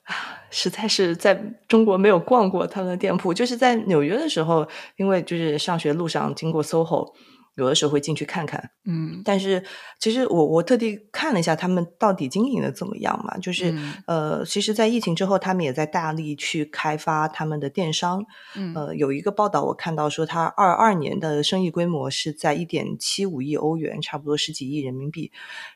[0.05, 0.14] 啊，
[0.51, 1.35] 实在是在
[1.69, 4.66] 中国没有逛过他们的店铺，就是在纽约的时候，
[4.97, 7.12] 因为就是上学路上经过 SOHO。
[7.57, 9.63] 有的时候会进去看看，嗯，但是
[9.99, 13.75] 其实我我特地看了一下他们到底经营的怎么样嘛，就是
[14.07, 18.25] 呃，其实，在疫情之后，他们也在大力去开发他们的电商，
[18.57, 25.31] 嗯，呃，有一个报道我看到说，他二二年的生意规模是在一点七五亿欧元，差不多十几亿人民币。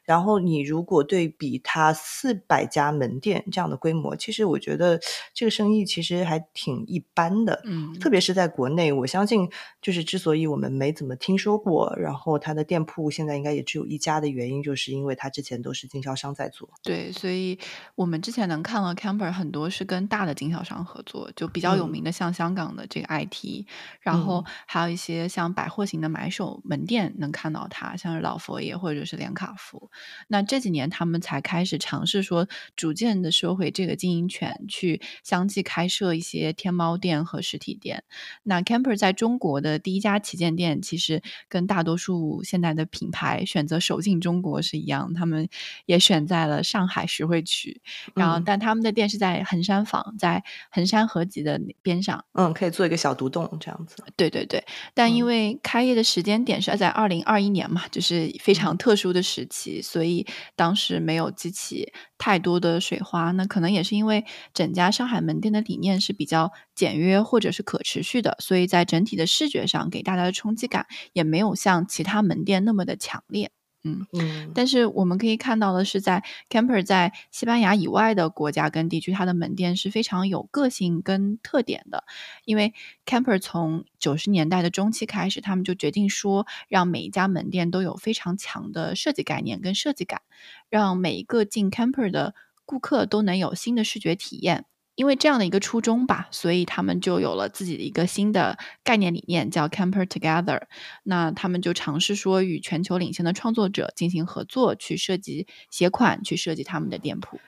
[0.04, 5.00] 然后你如果对比它四百家门店这样的规模，其实我觉得
[5.34, 9.48] 这个生意其实还挺一般的，嗯，特别是在国内，我相信
[9.82, 16.68] 就是之所以我们没怎么听说过，然后它的店铺现在应该也只有一家的原因，就是因为它之前都是经销商在做。
[16.82, 17.58] 对，所以
[17.94, 23.64] 我们之前能看到 Camper 很多是跟大的经销商合作，就比较有名的像香港的这个 IT，
[24.00, 29.90] 然后还有一些像百货型的买手门店能看到它，像是老佛爷或者是连卡佛。
[30.28, 32.46] 那这几年，他们才开始尝试说，
[32.76, 38.04] 逐渐的收回这个经营权，去相继开设一些天猫店和实体店。
[38.42, 41.22] 那 Camper 在中国的第一家旗舰店，其实
[41.54, 45.48] 跟大多数现在的品牌选择首进中国是一样，他们
[45.86, 47.80] 也选在了上海徐汇区。
[48.12, 52.24] 然后，但他们的店是在衡山坊，在衡山合集的边上。
[52.32, 54.02] 嗯，可以做一个小独栋这样子。
[54.16, 54.64] 对对对，
[54.94, 59.80] 但因为开业的时间点是在二零二一年嘛，就是非常特殊的时期。
[59.80, 61.92] 所以当时没有激起
[62.24, 73.50] 太多的水花，那可能也是因为整家上海门店的理念是比较简约或者是可持续的，所以在整体的视觉上给大家的冲击感也没有像其他门店那么的强烈。
[73.86, 82.04] 嗯嗯，但是我们可以看到的是，在 Camper 在西班牙以外的国家跟地区，它的门店是非常有个性跟特点的。
[82.46, 82.72] 因为
[83.04, 90.22] Camper 从九十年代的中期开始，他们就决定说，让每一家门店都有非常强的设计概念跟设计感，
[90.70, 94.64] 让每一个进 Camper 的顾客都能有新的视觉体验。
[94.96, 100.62] 因为这样的一个初衷吧，所以他们就有了自己的一个新的概念理念，叫 Camper Together。
[101.02, 107.40] 那他们就尝试说与全球领先的创作者进行合作，去设计鞋款，去设计他们的店铺。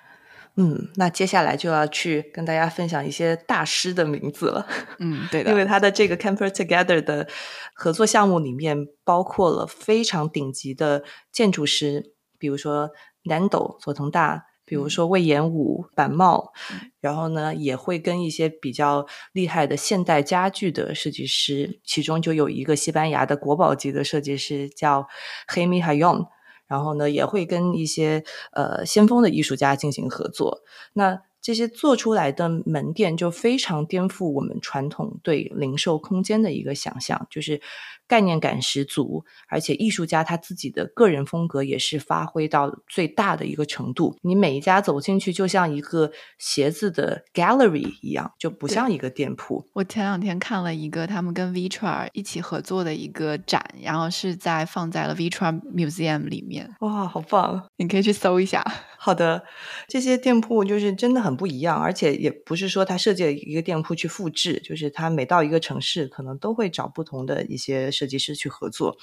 [0.57, 4.67] 嗯，那接下来就要去跟大家分享一些大师的名字了。
[4.99, 7.29] 嗯，对 的，因为他的这个 Camper Together 的
[7.75, 12.91] 合作项目里面包括了非常顶级的建筑师，比如说
[13.25, 14.47] 南斗佐藤大。
[14.67, 16.53] 比如说魏延武、板茂，
[17.01, 25.07] 然后呢也会跟一些比较厉害的现代家具的设计师，其中就有一个西班牙的国宝级的设计师叫
[25.47, 26.27] 黑米海用，
[26.67, 30.63] 然后呢也会跟一些呃先锋的艺术家进行合作。
[30.93, 37.63] 那这些做出来的门店就非常颠覆我们传统对零售空间的一个想象，就是。
[38.09, 44.17] 概念感十足，而且艺术家他自己的个人风格也是发挥到最大的一个程度。
[44.23, 49.69] 你每一家走进去，就像一个鞋子的 gallery 一样，就不像一个店铺。
[49.75, 56.75] 我前两天看了一个他们跟 Vitra 一起合作的一个展，然后是在放在了 Vitra Museum 里面。
[56.81, 57.69] 哇，好棒！
[57.77, 58.65] 你可以去搜一下。
[58.99, 59.45] 好的，
[59.87, 68.97] 这些店铺就是真的很很不一样，而且也不是说他设计了一个店铺去复制，就是他每到一个城市，可能都会找不同的一些设计师去合作。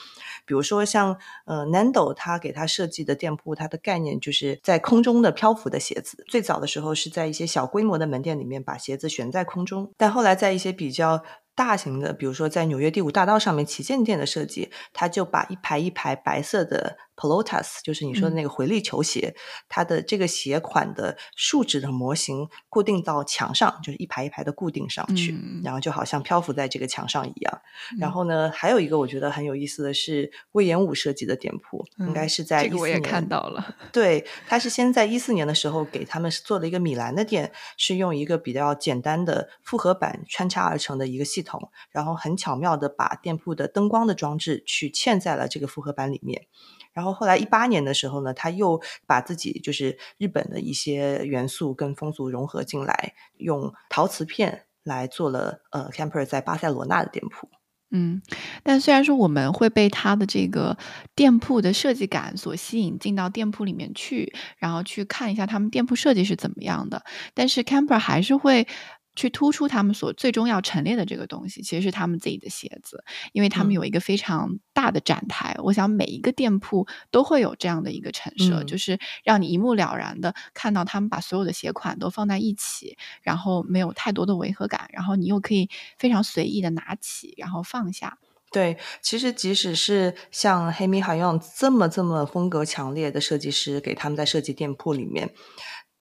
[0.45, 6.23] 比如说像呃 Nando，他给他设计的店铺，它的概念就是在空中的漂浮的鞋子。
[6.27, 11.23] 最早的时候是在一些小规模的门店里面把鞋子悬在空中，但后来在一些比较
[11.55, 16.97] 大型的，比如说在纽约第五大道上面旗舰店的设计，他就把一排一排白色的。
[17.15, 19.35] Pelotas 就是你说的那个回力球鞋，
[19.69, 27.61] 它的这个鞋款的树脂的模型固定到墙上，就是一排一排的固定上去，然后就好像漂浮在这个墙上一样。
[27.99, 33.75] 然后呢，还有一个我觉得很有意思的是魏延武设计的店铺，应该是在这个我也看到了。
[33.91, 46.47] 对，他是先在一四年的时候给他们做了一个米兰的店，是用一个比较简单的复合板穿插而成的一个系统，然后很巧妙的把店铺的灯光的装置去嵌在了这个复合板里面。
[46.93, 57.49] 然后后来一八年的时候呢，他又把自己就是日本的一些元素跟风俗融合进来，用陶瓷片来做了呃 Camper 在巴塞罗那的店铺。
[57.93, 58.21] 嗯，
[58.63, 60.77] 但虽然说我们会被他的这个
[61.15, 68.67] 店铺的设计感所吸引，进到店铺里面去，然后去看一下他们店铺设计是怎么样的，但是 Camper 还是会。
[69.15, 75.55] 去突出他们所最终要陈列的这个东西，其实是他们自己的鞋子，因为他们有一个非常大的展台。
[75.59, 88.17] 我想每一个店铺都会有这样的一个陈设，就是让你一目了然的看到他们把所有的鞋款都放在一起，然后没有太多的违和感，然后你又可以非常随意的拿起，然后放下。
[88.51, 95.33] 对，其实即使是像黑米海用这么这么风格强烈的设计师，给他们在设计店铺里面。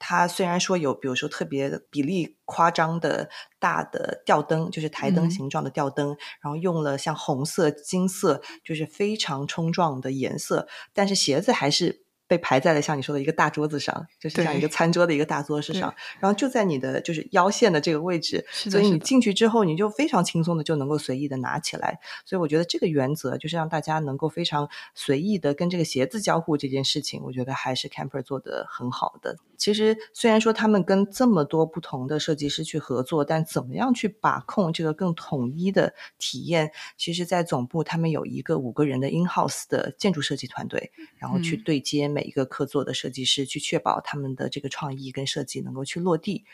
[0.04, 3.30] 它虽然说有，比如说特别比例夸张的
[3.60, 12.02] 大的吊灯，就是台灯形状的吊灯，然后用了像红色、金色，就是非常冲撞的颜色，但是鞋子还是。
[12.28, 22.00] 被排在了像你说的一个大桌子上，就是像一个餐桌的一个大桌子上，然后就在你的就是腰线的这个位置，所以你进去之后，你就非常轻松的就能够随意的拿起来。
[22.24, 29.36] 所以我觉得这个原则就是让大家能够非常随意的跟这个鞋子交互这件事情，我觉得还是 Camper 做的很好的。
[29.58, 42.21] 其实虽然说他们跟这么多不同的设计师去合作，但怎么样去把控这个更统一的体验，其实，在总部他们有一个五个人的 in house 的建筑设计团队，然后去对接每。
[42.22, 46.44] 一个客座的设计师去确保他们的这个创意跟设计能够去落地，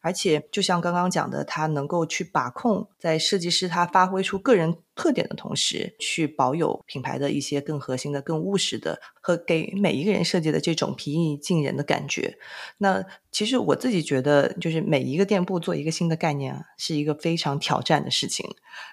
[0.00, 12.38] 而且就像刚刚讲的，他能够去把控在设计师他发挥出个人特点的同时，去保有品牌的一些更核心的、更务实的和给每一个人设计的这种平易近人的感觉。
[12.78, 18.46] 那其实我自己觉得，就是每一个店铺做一个新的概念，是一个非常挑战的事情。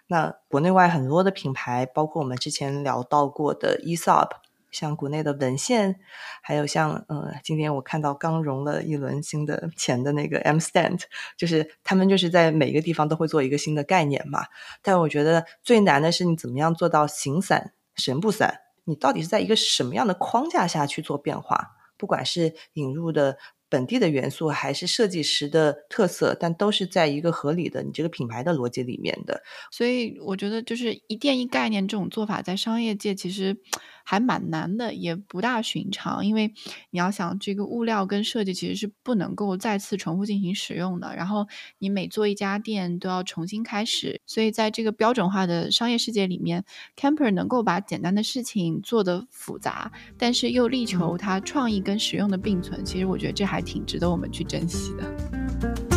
[0.07, 4.29] 那国内外很多的品牌，包括我们之前聊到过的 ESOP。
[4.71, 5.99] 像国内的文献，
[6.41, 11.01] 还有像呃，今天我看到刚融了一轮新的钱的那个 M Stand，
[11.37, 14.45] 就是他们就是在每一个地方都会做一个新的概念嘛。
[14.81, 18.59] 但我觉得最难的是你怎么样做到形散神不散？
[18.85, 21.71] 你到底是在一个什么样的框架下去做变化？
[21.97, 23.37] 不管是引入的。
[23.71, 29.43] 本地的元素还是设计师的特色，但都是在一个合理的你这个品牌的逻辑里面的。
[29.69, 33.55] 所以我觉得，就是一店一概念这种做法，在商业界其实
[34.09, 36.25] 还蛮难的，也不大寻常。
[36.25, 36.51] 因为
[36.89, 41.15] 你要想，这个物料跟设计其实是不能够再次重复进行使用的。
[41.15, 41.47] 然后
[41.77, 46.65] 你每做一家店都要重新开始，所以在这个标准化的商业世界里面
[46.97, 52.83] ，Camper 能够把简单的事情做得复杂，但是又力求它创意跟实用的并存。
[52.83, 53.59] 其实我觉得这还。
[53.69, 55.88] 挺值得我们去珍惜的。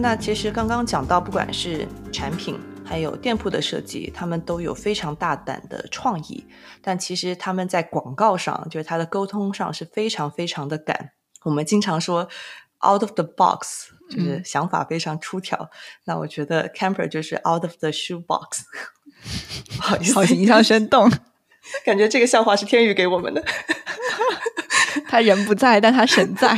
[0.00, 6.46] 那其实刚刚讲到，不管是产品还有店铺的设计，他们都有非常大胆的创意。
[6.80, 11.10] 但其实他们在广告上，就是他的沟通上是非常非常的敢。
[11.44, 12.28] 我们经常说
[12.86, 15.68] “out of the box”，就是想法非常出挑。
[16.04, 18.62] 那我觉得 Camper 就是 “out of the shoe box”。
[19.76, 21.10] 不好意思，好形象生动。
[21.84, 23.44] 感觉这个笑话是天宇给我们的，
[25.08, 26.56] 他人不在，但他神在。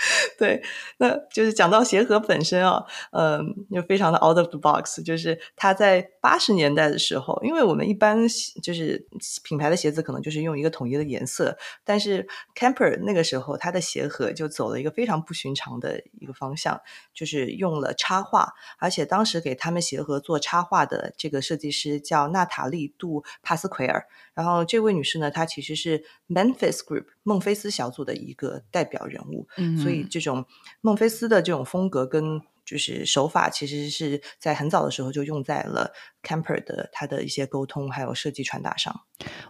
[0.38, 0.62] 对，
[1.00, 3.42] 那就是讲到鞋盒本身啊，嗯，
[3.72, 5.02] 就非常的 out of the box。
[5.02, 8.18] 就是它在八十年代的时候，因为我们一般
[8.62, 9.06] 就是
[9.42, 16.78] 品牌的鞋子可能就是用一个统一的颜色，但是 Camper 那个时候它的鞋盒就走了一个非常不寻常的一个方向，
[17.14, 24.04] 就是用了插画，而且当时给他们鞋盒做插画的这个设计师叫娜塔莉杜帕斯奎尔。
[24.34, 30.46] 然后这位女士呢，她其实是 Memphis Group 孟菲斯小组的一个代表人物，嗯，所以这种
[30.90, 39.02] 孟菲斯的这种风格跟就是手法其实是在很早的时候就用在了 Camper 的他的一些沟通还有设计传达上。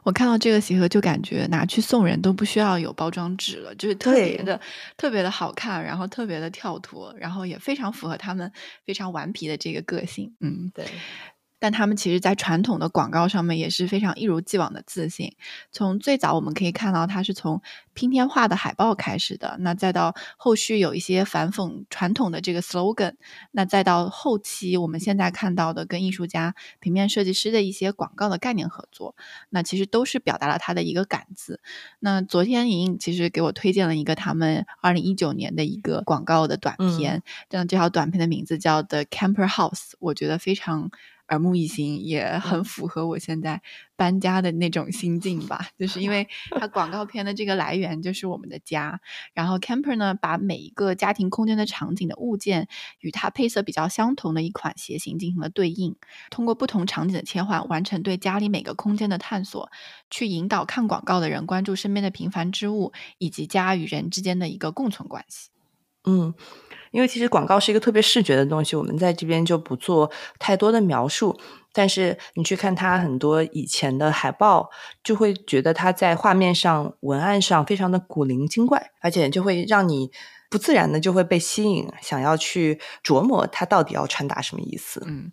[0.03, 4.61] 我看到这个鞋盒就感觉拿去送人都不需要有包装纸了，就是特别的
[4.99, 8.53] 特别的好看，然后特别的跳脱，然后也非常符合他们
[8.85, 10.37] 非常顽皮的这个个性。
[10.41, 10.85] 嗯，对。
[11.61, 15.37] 但他们其实，在传统的广告上面也是非常一如既往的自信。
[15.71, 23.15] 从最早我们可以看到，它是从拼贴画的海报开始的，那再到后续有一些反讽传统的这个 slogan，
[23.53, 29.15] 那再到后期我们现在看到的跟艺术家、平面设计师的一些广告的概念合作，
[29.51, 31.61] 那其实都是表达了他的一个感字。
[31.99, 40.91] 那昨天莹莹其实给我推荐了一个他们二零一九年的一个广告的短片，这样这条短片的名字叫 The Camper House，我觉得非常。
[41.31, 43.63] 耳目一新，也很符合我现在
[43.97, 45.69] 搬家的那种心境吧。
[45.79, 46.29] 就是因为
[46.61, 49.01] 它广告片的这个来源就是我们的家，
[49.33, 52.69] 然后 Camper 呢，把每一个家庭空间的场景的物件
[53.01, 55.97] 与它配色比较相同的一款鞋型进行了对应，
[56.31, 59.71] 通过不同场景的切换，完成对家里每个空间的探索，
[60.11, 65.49] 去引导看广告的人关注身边的平凡之物以及家与人之间的一个共存关系。
[66.05, 66.35] 嗯。
[66.91, 71.39] 因为其实广告是一个特别视觉的东西，我们在这边就不做太多的描述。
[71.73, 74.69] 但是你去看它很多以前的海报，
[75.05, 80.11] 就会觉得它在画面上、文案上非常的古灵精怪，而且就会让你
[80.51, 85.01] 不自然的就会被吸引，想要去琢磨它到底要传达什么意思。
[85.07, 85.31] 嗯。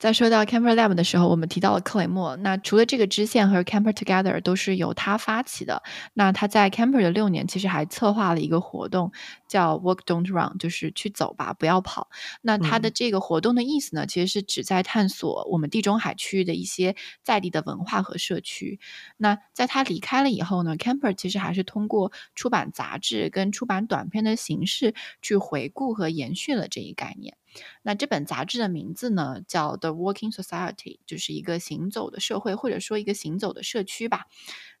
[0.00, 2.34] 在说到 Camper Lab 的时候，我们提到了克雷默。
[2.36, 5.82] 那除了这个支线和 Camper Together 都是由他发起的，
[6.14, 9.12] 那他在 Camper 的六年，其实还策划了一个活动，
[9.46, 12.08] 叫 Walk Don't Run，就是去走吧，不要跑。
[12.40, 18.80] 那他的这个活动的意思呢，其实是旨在探索我们地中海区域的一些在地的文化和社区。
[19.18, 27.36] 那在他离开了以后呢，Camper 其实还是通过出版杂志跟出版短片的形式去回顾和延续了这一概念。
[27.82, 34.26] 那这本杂志的名字呢，叫 The Walking Society，就是一个行走的社会，或者说一个行走的社区吧。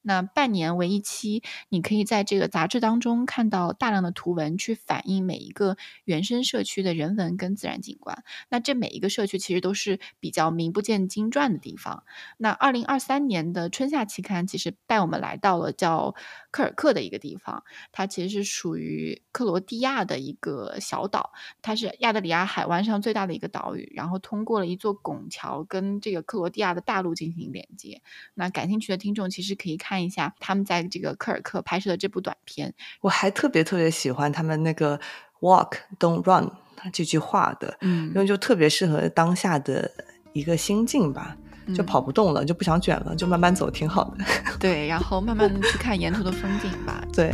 [0.02, 8.24] 那半年为一期，你可以在这个杂志当中看到大量的图文，去反映每一个原生社区的人文跟自然景观。
[8.48, 12.04] 那这每一个社区其实都是比较名不见经传的地方。
[12.38, 16.14] 那二零二三年的春夏期刊其实带我们来到了叫
[16.50, 21.30] 科尔克的一个地方，它其实是属于克罗地亚的一个小岛，
[21.62, 28.02] 它是亚得里亚海湾上最大的一个岛屿，然后通过了一座拱桥跟这个克罗地亚的大陆进行连接。
[28.34, 30.00] 那感兴趣的听众其实可以看。
[30.00, 32.72] 一下他们在这个科尔克拍摄的这部短片，
[33.02, 34.98] 我还特别特别喜欢他们那个
[35.40, 36.50] “walk don't run”
[36.90, 39.90] 这句话的，嗯，因为就特别适合当下的
[40.32, 41.36] 一个心境吧，
[41.74, 44.24] 就跑不动了，就不想卷了，就慢慢走，挺好的。
[44.58, 47.04] 对，然后慢慢的去看沿途的风景吧。
[47.12, 47.30] 对。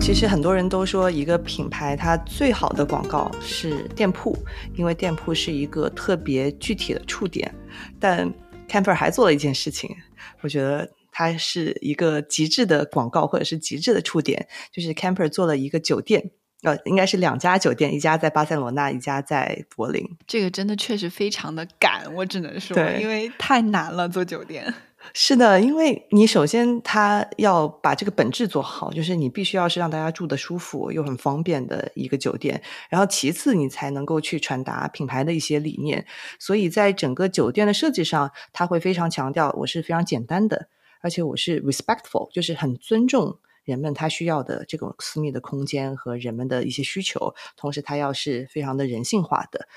[0.00, 4.36] 其实很多人都说，一个品牌它最好的广告是店铺，
[4.74, 7.54] 因为店铺是一个特别具体的触点。
[8.00, 8.28] 但
[8.68, 9.94] Camper 还做了一件事情，
[10.40, 16.32] 我觉得它是一个极致的广告，或者是极致的触点，就是 Camper 做了一个酒店，
[16.62, 20.04] 呃，应该是两家酒店，一家在巴塞罗那，一家在柏林。
[20.26, 24.72] 这个真的确实非常的赶，我只能说，因为太难了做酒店。
[25.14, 36.04] 是的，因为你首先他要把这个本质做好，就是你必须要是让大家住的舒服又很方便的一个酒店，然后其次你才能够去传达品牌的一些理念。
[36.38, 40.68] 所以在整个酒店的设计上，他会非常强调我是非常简单的，
[41.00, 43.38] 而且我是 respectful，就是很尊重。
[43.70, 49.68] 人们他需要的这种私密的空间和人们的一些需求，同时它要是非常的人性化的。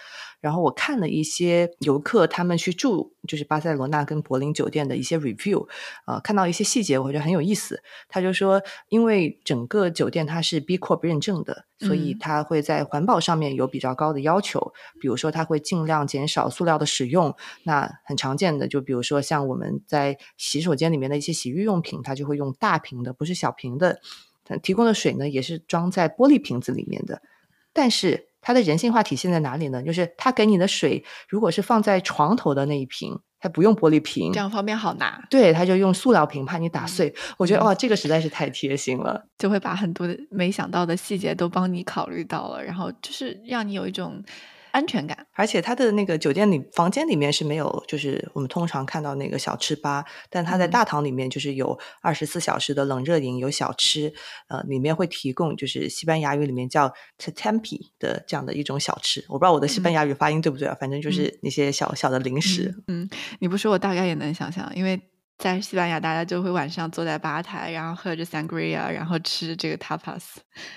[0.42, 5.68] 然后我看了一些游客他们去住就是巴塞罗那跟柏林酒店的一些 review，
[6.06, 7.82] 呃，看到一些细节，我觉得很有意思。
[8.10, 14.74] 他就说，因为整个酒店它是 B Corp 认证的，所以它会在环保上面有比较高的要求。
[15.00, 17.36] 比如说，它会尽量减少塑料的使用。
[17.64, 24.02] 那很常见的，就比如说像我们在洗手间里面的一些洗浴用品，它就会用大瓶的，不是小瓶的。
[24.62, 27.22] 提供的水呢，也是装在玻璃瓶子里面的。
[27.72, 29.82] 但是它的人性化体现在哪里呢？
[29.82, 35.26] 就是它给你的水，如果是放在床头的那一瓶，它不用玻璃瓶，这样方便好拿。
[35.32, 37.12] 对，它就用塑料瓶，怕你打碎。
[37.38, 44.24] 我觉得哇，这个实在是太贴心了，就会把很多的没想到的细节都帮你考虑到了，然后就是让你有一种。
[44.74, 54.12] 安全感，而且它的那个酒店里房间里面是没有，就是我们通常看到那个小吃吧，但它在大堂里面就是有二十四小时的冷热饮，有小吃，
[54.50, 62.74] 呃，里面会提供就是西班牙语里面叫 tempi 的这样的一种小吃，我不知道我的西班牙语发音对不对啊，反正就是那些小小的零食。
[62.88, 63.08] 嗯，
[63.40, 65.00] 你不说我大概也能想象，因为。
[65.44, 70.22] 在西班牙，大家就会晚上坐在吧台，然后喝着 sangria，然后吃这个 tapas，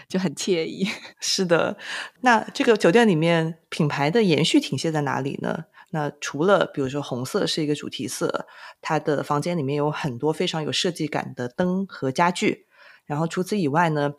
[0.08, 0.84] 就很惬意。
[1.22, 1.78] 是的，
[2.22, 5.66] 那这个酒店里面品牌的延续体现在哪里呢？
[5.90, 8.48] 那除了比如说红色是一个主题色，
[8.80, 12.66] 它的房间里面有很多非常有设计感的灯和家具。
[13.04, 14.14] 然后除此以外呢，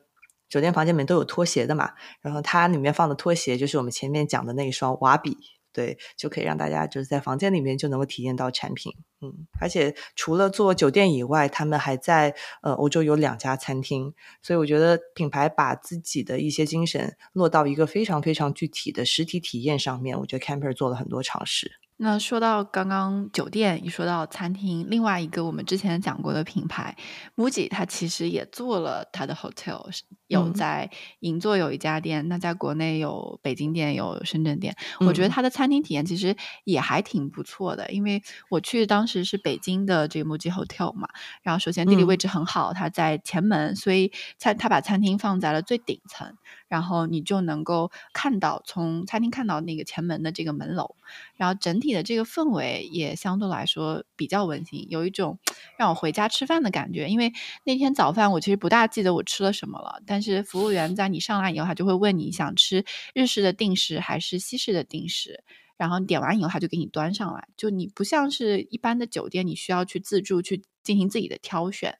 [0.48, 1.92] 酒店房间里面都有拖鞋的嘛，
[2.22, 5.38] 然后它里面放的拖鞋就是我们前面讲的那一双瓦比。
[5.78, 14.12] 对，就可以让大家就是在房间里面就能够体验到产品，嗯，而且除了做酒店以外，他们还在呃欧洲有两家餐厅，
[14.42, 21.74] 所以我觉得品牌把自己的一些精神落到一个非常非常具体的实体体验上面，我觉得 Camper 做了很多尝试。
[22.00, 26.96] 那说到刚刚酒店，一说到餐厅，另外一个我们之前讲过的品牌
[27.36, 29.84] MUJI，它其实也做了它的 hotel，
[30.28, 30.92] 有在
[31.22, 34.76] 银座有一家店，那在国内有北京店，有深圳店。
[35.00, 36.36] 我觉得它的餐厅体验其实
[36.66, 38.22] 也还挺不错的，因为
[38.52, 41.10] 我去当时是北京的这个 MUJI hotel 嘛，
[41.42, 46.38] 然后首先地理位置很好，它在前门，所以餐它把餐厅放在了最顶层。
[46.68, 50.96] 然后你就能够看到从餐厅看到那个前门的这个门楼，
[51.36, 55.40] 然后整体的这个氛围也相对来说比较温馨，有一种
[55.78, 57.08] 让我回家吃饭的感觉。
[57.10, 57.32] 因为
[57.64, 65.44] 那天早饭我其实不大记得我吃了什么了，但是服务员在你上来以后，他就会问你想吃日式的定食还是西式的定食，
[65.78, 71.98] 然后点完以后他就给你端上来，就你不像是一般的酒店，你需要去自助去进行自己的挑选。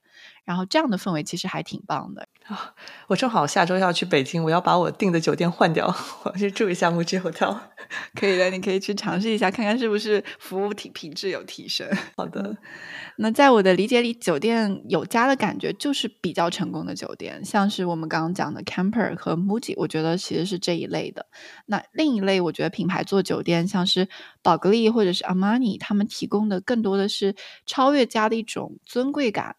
[0.48, 2.74] 然后这样的氛围其实还挺棒的啊！
[3.08, 5.86] 我正好下周要去北京，我要把我订的酒店换掉，
[6.24, 7.58] 我要去住一下木之 hotel。
[8.16, 11.86] 可以的，你可以去尝试一下，看看是不是服务体品质有提升。
[12.16, 12.56] 好的，
[13.20, 21.26] 那在我的理解里，酒店有家的感觉就是比较成功的酒店，像是我们刚刚讲的 Camper 和 Muji，我觉得其实是这一类的。
[21.66, 24.08] 那另一类，我觉得品牌做酒店，像是
[24.42, 27.36] 宝格丽或者是 Armani，他们提供的更多的是
[27.66, 29.58] 超越家的一种尊贵感。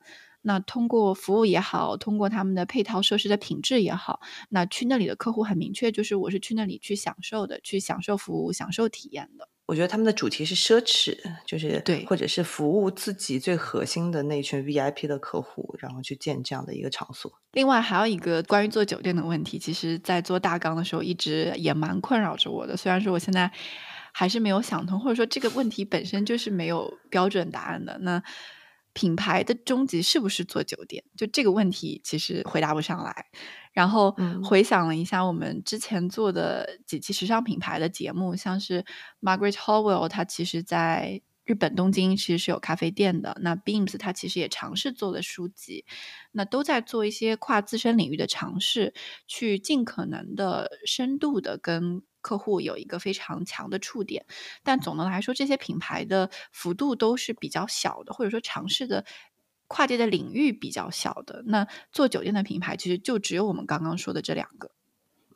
[0.49, 9.47] 那通过服务也好，通过他们的配套设施的品质也好，那去那里的客户很明确，就是我是去那里去享受的，去享受服务、享受体验的。
[9.67, 17.31] 我觉得他们的主题是奢侈，就是对，或者是服务自己最核心的那群 VIP 的客户，然后去建这样的一个场所。
[17.53, 22.75] 另外还有一个关于做酒店的问题，其实在做大纲的时候一直也蛮困扰着我的。
[22.75, 23.53] 虽然说我现在
[24.15, 27.99] 还是没有想通，或者说这个问题本身就是没有标准答案的。
[27.99, 28.23] 那。
[28.99, 31.05] 品牌的终极是不是做酒店？
[31.17, 33.27] 就这个问题，其实回答不上来。
[33.73, 34.11] 然后
[34.43, 38.85] 回想了一下，我们之前做的几期时尚品牌的节目，像是
[39.21, 43.39] Margaret Howell，她其实在日本东京其实是有咖啡店的。
[43.41, 45.85] 那 Beams，它其实也尝试做了书籍，
[46.33, 48.93] 那都在做一些跨自身领域的尝试，
[49.29, 52.03] 去尽可能的深度的跟。
[52.29, 54.27] 客户有一个非常强的触点，
[54.63, 59.07] 但总的来说，这些品牌的幅度都是比较小的，或者说尝试的
[59.67, 61.43] 跨界的领域比较小的。
[61.47, 64.73] 那做酒店的品牌，其实就只有我们刚刚说的这两个。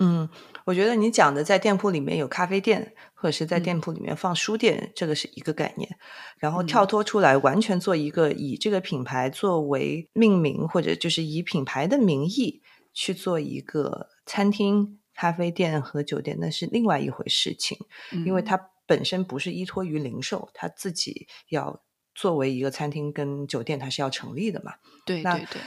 [0.00, 0.28] 嗯，
[0.66, 5.96] 我觉得你讲的在店铺里面有咖啡店，或者是在店铺里面放书店，这个是一个概念。
[6.36, 12.60] 然后跳脱出来，完全做一个以这个品牌作为命名，或者就是以品牌的名义
[12.92, 14.98] 去做一个餐厅。
[15.14, 17.78] 咖啡店和酒店那是另外一回事情，
[18.24, 21.82] 因为它本身不是依托于零售，它自己要
[22.14, 24.74] 作为一个餐厅跟酒店，它是要成立的嘛。
[25.04, 25.60] 对对对。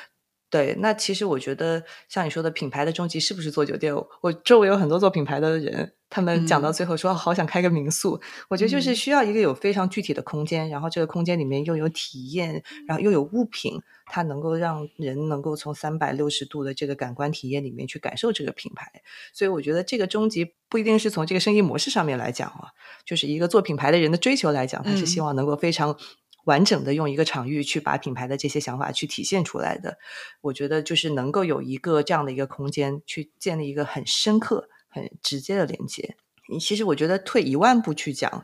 [0.47, 3.93] 对，那其实我觉得像你说的，品牌的终极是不是做酒店？
[4.21, 8.21] 我周围有很多做品牌的人，他们讲到最后说好想开个民宿。
[8.47, 18.89] 我觉得就是需要一个有非常具体的空间，然后这个空间里面又有体验，然后又有物品，它能够让人能够从三百六十度的这个感官体验里面去感受这个品牌。
[19.33, 22.71] 所以我觉得这个终极不一定是从这个生意模式上面来讲啊，
[23.05, 25.97] 就是一个做品牌的人的追求来讲，他是希望能够非常。
[26.45, 29.97] 完整的用一个场域去把品牌的这些想法去体现出来的，
[30.41, 36.15] 我觉得就是能够有一个这样的一个空间，去建立一个很深刻、很直接的连接。
[36.47, 38.43] 你其实我觉得退一万步去讲，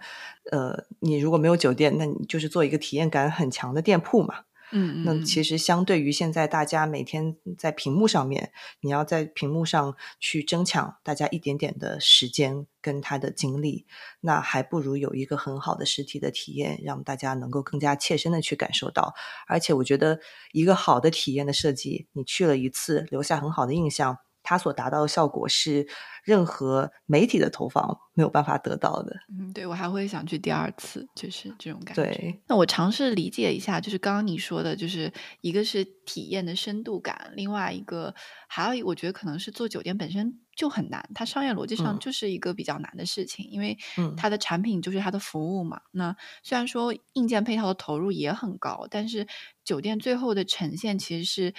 [0.52, 4.42] 呃，你如果没有酒店，那你就是做一个体验感很强的店铺嘛。
[4.74, 13.86] 嗯，那其实相对于现在大家每天在屏幕上面，你要在屏幕上去争抢大家一点点的时间跟他的精力，
[14.22, 19.14] 那还不如有一个很好的实体的体验，让大家能够更加切身的去感受到。
[19.46, 20.22] 而且我觉得
[20.54, 24.20] 一个好的体验的设计，你去了一次，留下很好的印象。
[24.52, 25.88] 它所达到的效果是
[26.26, 29.16] 任何媒体的投放没有办法得到的。
[29.30, 32.04] 嗯，对我还会想去第二次，就是这种感觉。
[32.04, 38.14] 对，那我尝试理解一下，就是刚刚你说的，就是一个是体验的深度感，另外一个
[38.50, 43.78] 还有，我觉得可能是做酒店本身就很难，它商业逻辑上就是一个比较难的事情，因为
[44.18, 45.80] 它的产品就是它的服务嘛。
[45.92, 49.26] 那虽然说硬件配套的投入也很高，但是
[49.64, 51.54] 酒店最后的呈现其实是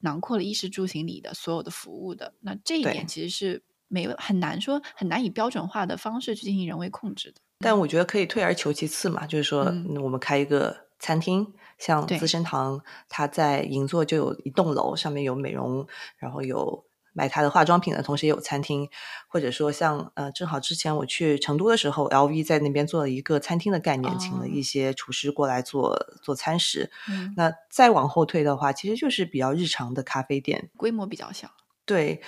[0.00, 2.34] 囊括了衣食住行里的所有的服务的。
[2.40, 7.40] 那这一点其实是没有很难说很难以标准化的方式去进行人为控制的。
[7.58, 9.64] 但我觉得可以退而求其次嘛，就是说
[10.02, 15.86] 我们开一个餐厅，像资生堂，它在银座就有一栋楼，上面有美容，
[16.18, 16.84] 然后有。
[17.16, 18.86] 买他的化妆品的同时也有餐厅，
[19.26, 26.90] 或者说像呃，正好之前我去成都的时候，LV 在那边做了一个餐厅的概念，请了一些厨师过来做做餐食。
[27.34, 31.50] 那再往后退的话，其实就是比较日常的咖啡店，规模比较小。
[31.86, 32.20] 对，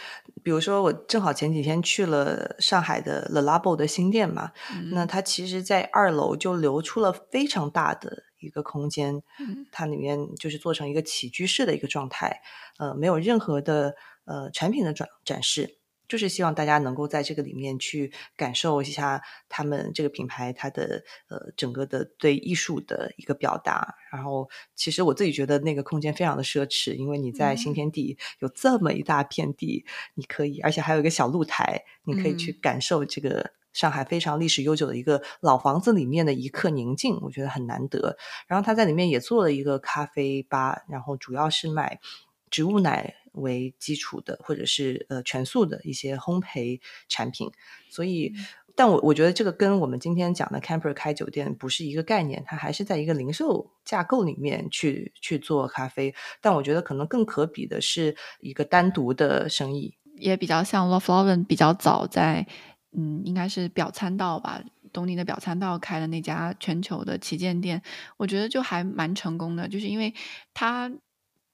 [0.42, 4.52] 比如说我正好前几天去了上海的 Le Labo 的新店嘛，
[4.92, 9.20] 那它其实，在二楼就留出了非常大的一个空间，
[9.70, 12.40] 它里面就是做成一个起居室的一个状态，
[12.78, 13.94] 呃，没有任何的。
[14.28, 23.94] 呃，产品的展展示，就是希望大家能够在这个里面去感受一下他们这个品牌它的呃整个的对艺术的一个表达。
[24.12, 38.18] 然后，其实我自己觉得那个空间非常的奢侈，因为你在新天地有这么一大片地，你可以，而且还有一个小露台，你可以去感受这个上海非常历史悠久的一个老房子里面的一刻宁静，我觉得很难得。
[38.46, 41.98] 然后他在里面也做了一个咖啡吧，然后主要是卖
[42.50, 43.14] 植物奶。
[43.40, 47.50] 为基础的，或者是呃全素的一些烘焙产品，
[47.90, 48.32] 所以，
[48.74, 62.46] 但我我觉得这个跟我们今天讲的 Camper 开酒店不是一个概念，它还是在一个零售架构里面去去做咖啡，但我觉得可能更可比的是一个单独的生意，也比较像 Love Loven 比较早在
[62.96, 64.62] 嗯，应该是表参道吧，
[64.92, 67.82] 东宁的表参道开的那家全球的旗舰店，
[68.16, 70.14] 我觉得就还蛮成功的，就是因为
[70.54, 70.90] 它。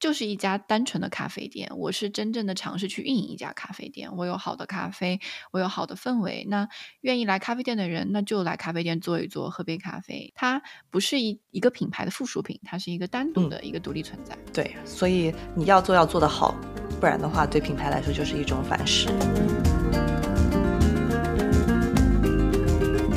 [0.00, 4.14] 就是一家单纯的咖啡店，我是真正的尝试去运营一家咖啡店。
[4.16, 5.18] 我有好的咖啡，
[5.50, 6.46] 我有好的氛围。
[6.50, 6.68] 那
[7.00, 10.30] 愿意来咖啡店的人，那就来咖啡店坐一坐，喝杯咖啡。
[10.36, 14.36] 它不是一一个品牌的附属品，它是一个单独的一个独立存在。
[14.52, 16.54] 对，所以你要做要做得好，
[17.00, 19.08] 不然的话，对品牌来说就是一种反噬。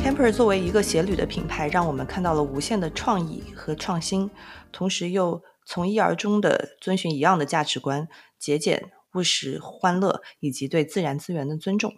[0.02, 4.30] Camper 作为一个鞋履的品牌，让我们看到了无限的创意和创新，
[4.72, 5.42] 同时又。
[5.68, 8.08] 从一而终的遵循一样的价值观：
[8.38, 11.92] 节俭、务实、欢乐，以及对自然资源的尊重。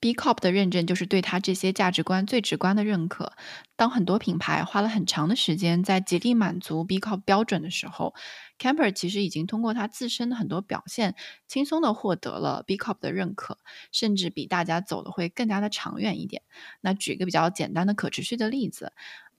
[0.00, 3.34] B Corp 的认证就是对他这些价值观最直观的认可。
[3.76, 8.12] 当很多品牌花了很长的时间在极力满足 B Corp 标准的时候
[8.58, 11.14] ，Camper 其实已经通过他自身的很多表现，
[11.46, 13.58] 轻松的获得了 B Corp 的认可，
[13.92, 16.42] 甚至比大家走的会更加的长远一点。
[16.80, 18.92] 那举一个比较简单的可持续的例子。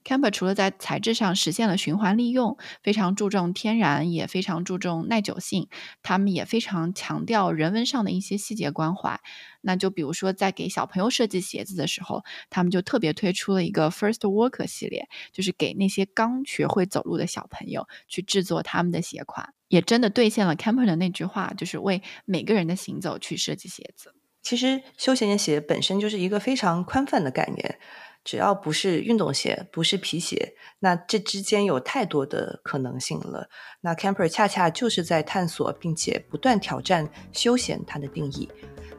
[0.04, 5.68] Camper 除了在材质上实现了循环利用，非常注重天然，也非常注重耐久性。
[6.02, 9.18] 他们也非常强调人文上的一些细节关怀。
[9.62, 24.14] 那就比如说，在给小朋友设计鞋子的时候，他们就特别推出了一个 First Walker 系列，就是给那些刚学会走路的小朋友去制作他们的鞋款，也真的兑现了 Camper 的那句话，就是为每个人的行走去设计鞋子。
[24.42, 27.78] 其实，休闲鞋本身就是一个非常宽泛的概念。
[28.24, 33.48] 只要不是运动鞋，不是皮鞋，那这之间有太多的可能性了。
[33.82, 38.48] 那 Camper 恰恰就是在探索，并且不断挑战休闲它的定义。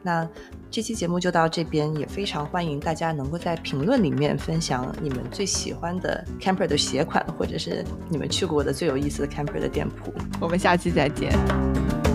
[0.02, 0.28] 那
[0.70, 10.14] 这期节目就到这边，也非常欢迎大家能够在评论里面分享你们最喜欢的 Camper 的鞋款，或者是你们去过的最有意思的 Camper 的店铺。
[10.40, 12.05] 我们下期再见。